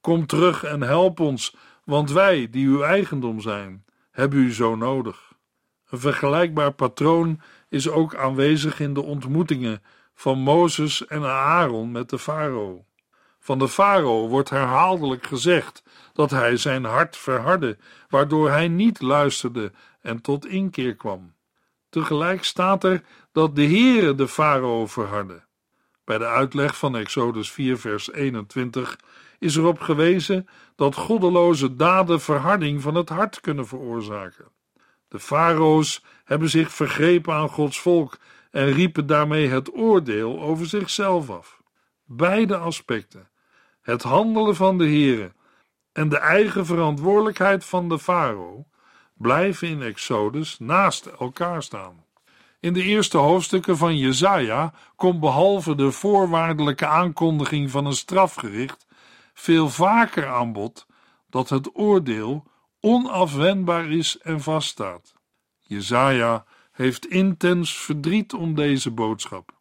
Kom 0.00 0.26
terug 0.26 0.64
en 0.64 0.82
help 0.82 1.20
ons, 1.20 1.56
want 1.84 2.10
wij, 2.10 2.50
die 2.50 2.66
uw 2.66 2.82
eigendom 2.82 3.40
zijn, 3.40 3.84
hebben 4.10 4.38
u 4.38 4.52
zo 4.52 4.76
nodig. 4.76 5.32
Een 5.88 5.98
vergelijkbaar 5.98 6.72
patroon 6.72 7.40
is 7.68 7.88
ook 7.88 8.14
aanwezig 8.14 8.80
in 8.80 8.94
de 8.94 9.02
ontmoetingen 9.02 9.82
van 10.14 10.38
Mozes 10.38 11.06
en 11.06 11.24
Aaron 11.24 11.90
met 11.90 12.10
de 12.10 12.18
farao. 12.18 12.87
Van 13.48 13.58
de 13.58 13.68
farao 13.68 14.28
wordt 14.28 14.50
herhaaldelijk 14.50 15.26
gezegd 15.26 15.82
dat 16.12 16.30
hij 16.30 16.56
zijn 16.56 16.84
hart 16.84 17.16
verhardde, 17.16 17.76
waardoor 18.08 18.50
hij 18.50 18.68
niet 18.68 19.00
luisterde 19.00 19.72
en 20.00 20.20
tot 20.20 20.46
inkeer 20.46 20.96
kwam. 20.96 21.34
Tegelijk 21.88 22.44
staat 22.44 22.84
er 22.84 23.02
dat 23.32 23.56
de 23.56 23.64
Heere 23.64 24.14
de 24.14 24.28
farao 24.28 24.86
verhardde. 24.86 25.42
Bij 26.04 26.18
de 26.18 26.26
uitleg 26.26 26.76
van 26.76 26.96
Exodus 26.96 27.50
4 27.50 27.78
vers 27.78 28.12
21 28.12 28.98
is 29.38 29.56
erop 29.56 29.80
gewezen 29.80 30.48
dat 30.76 30.94
goddeloze 30.94 31.74
daden 31.74 32.20
verharding 32.20 32.82
van 32.82 32.94
het 32.94 33.08
hart 33.08 33.40
kunnen 33.40 33.66
veroorzaken. 33.66 34.48
De 35.08 35.20
farao's 35.20 36.04
hebben 36.24 36.48
zich 36.50 36.72
vergrepen 36.72 37.34
aan 37.34 37.48
Gods 37.48 37.80
volk 37.80 38.18
en 38.50 38.72
riepen 38.72 39.06
daarmee 39.06 39.48
het 39.48 39.74
oordeel 39.74 40.40
over 40.40 40.66
zichzelf 40.66 41.30
af. 41.30 41.60
Beide 42.04 42.56
aspecten, 42.56 43.28
het 43.90 44.02
handelen 44.02 44.56
van 44.56 44.78
de 44.78 44.84
Heere 44.84 45.32
en 45.92 46.08
de 46.08 46.18
eigen 46.18 46.66
verantwoordelijkheid 46.66 47.64
van 47.64 47.88
de 47.88 47.98
farao, 47.98 48.66
blijven 49.14 49.68
in 49.68 49.82
Exodus 49.82 50.58
naast 50.58 51.06
elkaar 51.06 51.62
staan. 51.62 52.04
In 52.60 52.72
de 52.72 52.82
eerste 52.82 53.16
hoofdstukken 53.16 53.76
van 53.76 53.96
Jesaja 53.96 54.72
komt 54.96 55.20
behalve 55.20 55.74
de 55.74 55.90
voorwaardelijke 55.90 56.86
aankondiging 56.86 57.70
van 57.70 57.86
een 57.86 57.92
strafgericht 57.92 58.86
veel 59.34 59.68
vaker 59.68 60.26
aan 60.26 60.52
bod 60.52 60.86
dat 61.30 61.48
het 61.48 61.70
oordeel 61.72 62.44
onafwendbaar 62.80 63.90
is 63.90 64.18
en 64.18 64.40
vaststaat. 64.40 65.14
Jesaja 65.58 66.44
heeft 66.72 67.06
intens 67.06 67.76
verdriet 67.76 68.34
om 68.34 68.54
deze 68.54 68.90
boodschap. 68.90 69.57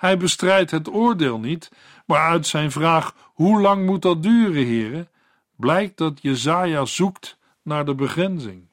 Hij 0.00 0.16
bestrijdt 0.16 0.70
het 0.70 0.88
oordeel 0.88 1.38
niet, 1.38 1.70
maar 2.06 2.28
uit 2.28 2.46
zijn 2.46 2.70
vraag: 2.70 3.14
hoe 3.34 3.60
lang 3.60 3.86
moet 3.86 4.02
dat 4.02 4.22
duren, 4.22 4.64
heren? 4.64 5.08
blijkt 5.56 5.96
dat 5.96 6.22
Jezaja 6.22 6.84
zoekt 6.84 7.38
naar 7.62 7.84
de 7.84 7.94
begrenzing. 7.94 8.68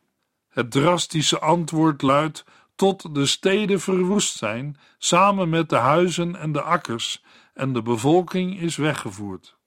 Het 0.49 0.71
drastische 0.71 1.39
antwoord 1.39 2.01
luidt: 2.01 2.45
tot 2.75 3.15
de 3.15 3.25
steden 3.25 3.79
verwoest 3.79 4.37
zijn, 4.37 4.77
samen 4.97 5.49
met 5.49 5.69
de 5.69 5.75
huizen 5.75 6.35
en 6.35 6.51
de 6.51 6.61
akkers, 6.61 7.23
en 7.53 7.73
de 7.73 7.81
bevolking 7.81 8.59
is 8.59 8.75
weggevoerd. 8.75 9.57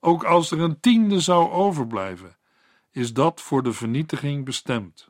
Ook 0.00 0.24
als 0.24 0.50
er 0.50 0.60
een 0.60 0.80
tiende 0.80 1.20
zou 1.20 1.50
overblijven, 1.50 2.36
is 2.90 3.12
dat 3.12 3.40
voor 3.40 3.62
de 3.62 3.72
vernietiging 3.72 4.44
bestemd. 4.44 5.08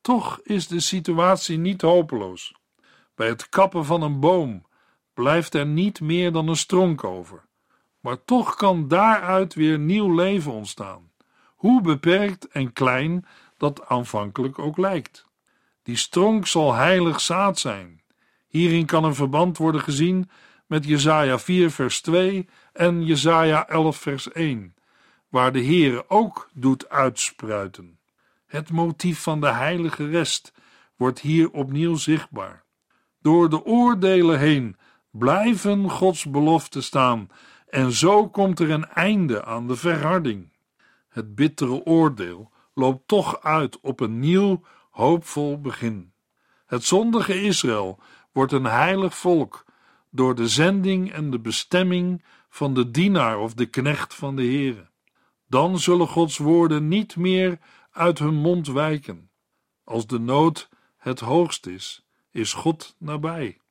Toch 0.00 0.40
is 0.42 0.66
de 0.68 0.80
situatie 0.80 1.58
niet 1.58 1.82
hopeloos. 1.82 2.54
Bij 3.14 3.28
het 3.28 3.48
kappen 3.48 3.84
van 3.84 4.02
een 4.02 4.20
boom 4.20 4.70
blijft 5.14 5.54
er 5.54 5.66
niet 5.66 6.00
meer 6.00 6.32
dan 6.32 6.48
een 6.48 6.56
stronk 6.56 7.04
over. 7.04 7.44
Maar 8.00 8.24
toch 8.24 8.54
kan 8.54 8.88
daaruit 8.88 9.54
weer 9.54 9.78
nieuw 9.78 10.14
leven 10.14 10.52
ontstaan, 10.52 11.10
hoe 11.54 11.80
beperkt 11.80 12.48
en 12.48 12.72
klein 12.72 13.26
dat 13.56 13.86
aanvankelijk 13.86 14.58
ook 14.58 14.76
lijkt. 14.76 15.26
Die 15.82 15.96
stronk 15.96 16.46
zal 16.46 16.74
heilig 16.74 17.20
zaad 17.20 17.58
zijn. 17.58 18.00
Hierin 18.48 18.86
kan 18.86 19.04
een 19.04 19.14
verband 19.14 19.58
worden 19.58 19.80
gezien 19.80 20.30
met 20.66 20.84
Jesaja 20.84 21.38
4 21.38 21.70
vers 21.70 22.00
2 22.00 22.48
en 22.72 23.04
Jesaja 23.04 23.68
11 23.68 23.96
vers 23.96 24.32
1, 24.32 24.74
waar 25.28 25.52
de 25.52 25.64
Heere 25.64 26.04
ook 26.08 26.48
doet 26.52 26.88
uitspruiten. 26.88 27.98
Het 28.46 28.70
motief 28.70 29.22
van 29.22 29.40
de 29.40 29.50
heilige 29.50 30.08
rest 30.08 30.52
wordt 30.96 31.20
hier 31.20 31.50
opnieuw 31.50 31.94
zichtbaar. 31.94 32.64
Door 33.20 33.50
de 33.50 33.64
oordelen 33.64 34.38
heen 34.38 34.76
blijven 35.12 35.90
Gods 35.90 36.24
beloften 36.24 36.82
staan 36.82 37.28
en 37.68 37.92
zo 37.92 38.28
komt 38.28 38.60
er 38.60 38.70
een 38.70 38.88
einde 38.88 39.44
aan 39.44 39.66
de 39.66 39.76
verharding. 39.76 40.52
Het 41.08 41.34
bittere 41.34 41.84
oordeel 41.84 42.50
loopt 42.74 43.08
toch 43.08 43.42
uit 43.42 43.80
op 43.80 44.00
een 44.00 44.18
nieuw, 44.18 44.62
hoopvol 44.90 45.60
begin. 45.60 46.12
Het 46.66 46.84
zondige 46.84 47.42
Israël 47.42 48.00
wordt 48.32 48.52
een 48.52 48.64
heilig 48.64 49.16
volk 49.16 49.64
door 50.10 50.34
de 50.34 50.48
zending 50.48 51.12
en 51.12 51.30
de 51.30 51.38
bestemming 51.38 52.24
van 52.48 52.74
de 52.74 52.90
dienaar 52.90 53.38
of 53.38 53.54
de 53.54 53.66
knecht 53.66 54.14
van 54.14 54.36
de 54.36 54.42
Heere. 54.42 54.90
Dan 55.48 55.78
zullen 55.78 56.08
Gods 56.08 56.38
woorden 56.38 56.88
niet 56.88 57.16
meer 57.16 57.58
uit 57.90 58.18
hun 58.18 58.34
mond 58.34 58.66
wijken. 58.66 59.30
Als 59.84 60.06
de 60.06 60.18
nood 60.18 60.68
het 60.96 61.20
hoogst 61.20 61.66
is, 61.66 62.06
is 62.30 62.52
God 62.52 62.96
nabij. 62.98 63.61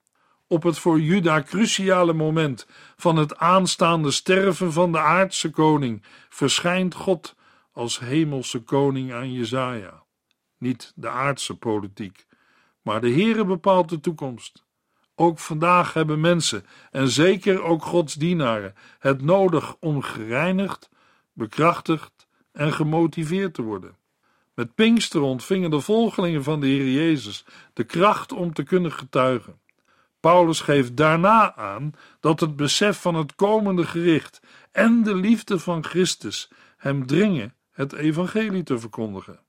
Op 0.51 0.63
het 0.63 0.77
voor 0.77 0.99
Juda 0.99 1.41
cruciale 1.41 2.13
moment 2.13 2.67
van 2.95 3.15
het 3.15 3.37
aanstaande 3.37 4.11
sterven 4.11 4.71
van 4.71 4.91
de 4.91 4.99
aardse 4.99 5.49
koning 5.49 6.03
verschijnt 6.29 6.93
God 6.93 7.35
als 7.71 7.99
hemelse 7.99 8.59
koning 8.59 9.13
aan 9.13 9.31
Jezaja. 9.31 10.03
Niet 10.57 10.91
de 10.95 11.09
aardse 11.09 11.55
politiek, 11.55 12.25
maar 12.81 13.01
de 13.01 13.11
Heere 13.11 13.45
bepaalt 13.45 13.89
de 13.89 13.99
toekomst. 13.99 14.65
Ook 15.15 15.39
vandaag 15.39 15.93
hebben 15.93 16.19
mensen, 16.19 16.65
en 16.89 17.07
zeker 17.07 17.61
ook 17.61 17.83
Gods 17.83 18.13
dienaren, 18.13 18.75
het 18.99 19.21
nodig 19.21 19.75
om 19.79 20.01
gereinigd, 20.01 20.89
bekrachtigd 21.33 22.27
en 22.51 22.73
gemotiveerd 22.73 23.53
te 23.53 23.61
worden. 23.61 23.95
Met 24.53 24.75
Pinkster 24.75 25.21
ontvingen 25.21 25.69
de 25.69 25.79
volgelingen 25.79 26.43
van 26.43 26.59
de 26.59 26.67
Heer 26.67 26.91
Jezus 26.91 27.45
de 27.73 27.83
kracht 27.83 28.31
om 28.31 28.53
te 28.53 28.63
kunnen 28.63 28.91
getuigen. 28.91 29.59
Paulus 30.21 30.62
geeft 30.62 30.97
daarna 30.97 31.55
aan 31.55 31.93
dat 32.19 32.39
het 32.39 32.55
besef 32.55 33.01
van 33.01 33.15
het 33.15 33.36
komende 33.36 33.86
gericht 33.86 34.41
en 34.71 35.03
de 35.03 35.15
liefde 35.15 35.60
van 35.60 35.84
Christus 35.84 36.51
hem 36.77 37.05
dringen 37.05 37.53
het 37.71 37.93
evangelie 37.93 38.63
te 38.63 38.79
verkondigen. 38.79 39.39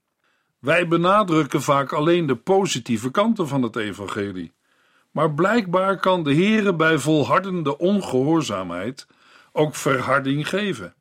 Wij 0.59 0.89
benadrukken 0.89 1.63
vaak 1.63 1.93
alleen 1.93 2.27
de 2.27 2.37
positieve 2.37 3.11
kanten 3.11 3.49
van 3.49 3.63
het 3.63 3.77
evangelie. 3.77 4.53
Maar 5.11 5.35
blijkbaar 5.35 5.99
kan 5.99 6.23
de 6.23 6.35
Heere 6.35 6.75
bij 6.75 6.99
volhardende 6.99 7.79
ongehoorzaamheid 7.79 9.07
ook 9.53 9.75
verharding 9.75 10.49
geven. 10.49 10.95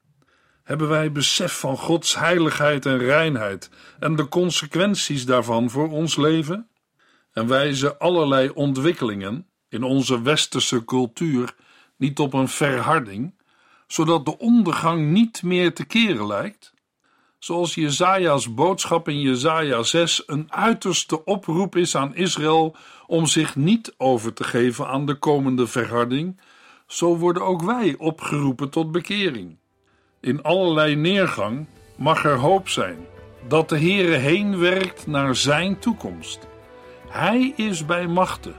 Hebben 0.63 0.89
wij 0.89 1.11
besef 1.11 1.59
van 1.59 1.77
Gods 1.77 2.15
heiligheid 2.15 2.85
en 2.85 2.97
reinheid 2.97 3.69
en 3.99 4.15
de 4.15 4.27
consequenties 4.27 5.25
daarvan 5.25 5.69
voor 5.69 5.89
ons 5.89 6.15
leven? 6.15 6.69
En 7.33 7.47
wijzen 7.47 7.99
allerlei 7.99 8.49
ontwikkelingen 8.49 9.45
in 9.71 9.83
onze 9.83 10.21
westerse 10.21 10.85
cultuur 10.85 11.55
niet 11.95 12.19
op 12.19 12.33
een 12.33 12.47
verharding, 12.47 13.33
zodat 13.87 14.25
de 14.25 14.37
ondergang 14.37 15.11
niet 15.11 15.43
meer 15.43 15.73
te 15.73 15.85
keren 15.85 16.27
lijkt? 16.27 16.73
zoals 17.43 17.75
Jezaja's 17.75 18.53
boodschap 18.53 19.07
in 19.07 19.19
Jezaja 19.19 19.83
6 19.83 20.23
een 20.25 20.53
uiterste 20.53 21.25
oproep 21.25 21.75
is 21.75 21.95
aan 21.95 22.15
Israël 22.15 22.75
om 23.07 23.25
zich 23.25 23.55
niet 23.55 23.93
over 23.97 24.33
te 24.33 24.43
geven 24.43 24.87
aan 24.87 25.05
de 25.05 25.15
komende 25.15 25.67
verharding, 25.67 26.39
zo 26.87 27.17
worden 27.17 27.43
ook 27.43 27.61
wij 27.61 27.95
opgeroepen 27.97 28.69
tot 28.69 28.91
bekering. 28.91 29.57
In 30.19 30.43
allerlei 30.43 30.95
neergang 30.95 31.67
mag 31.95 32.25
er 32.25 32.37
hoop 32.37 32.69
zijn 32.69 32.97
dat 33.47 33.69
de 33.69 33.77
Heere 33.79 34.15
heen 34.15 34.59
werkt 34.59 35.07
naar 35.07 35.35
zijn 35.35 35.79
toekomst. 35.79 36.39
Hij 37.07 37.53
is 37.55 37.85
bij 37.85 38.07
machten 38.07 38.55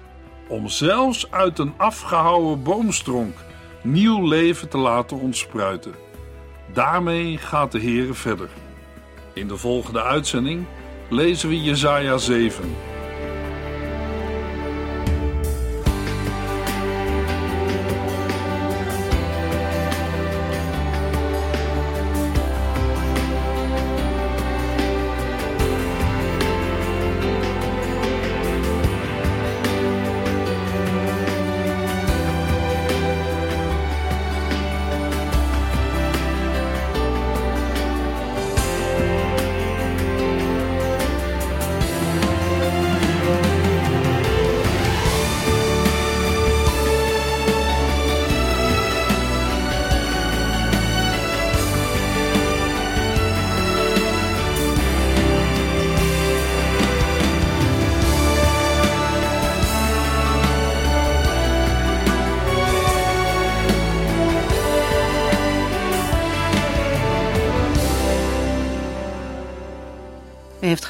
om 0.52 0.68
zelfs 0.68 1.30
uit 1.30 1.58
een 1.58 1.74
afgehouwen 1.76 2.62
boomstronk 2.62 3.36
nieuw 3.82 4.26
leven 4.26 4.68
te 4.68 4.78
laten 4.78 5.16
ontspruiten. 5.16 5.94
Daarmee 6.72 7.38
gaat 7.38 7.72
de 7.72 7.80
Heere 7.80 8.14
verder. 8.14 8.48
In 9.32 9.48
de 9.48 9.56
volgende 9.56 10.02
uitzending 10.02 10.64
lezen 11.08 11.48
we 11.48 11.62
Jesaja 11.62 12.18
7. 12.18 12.64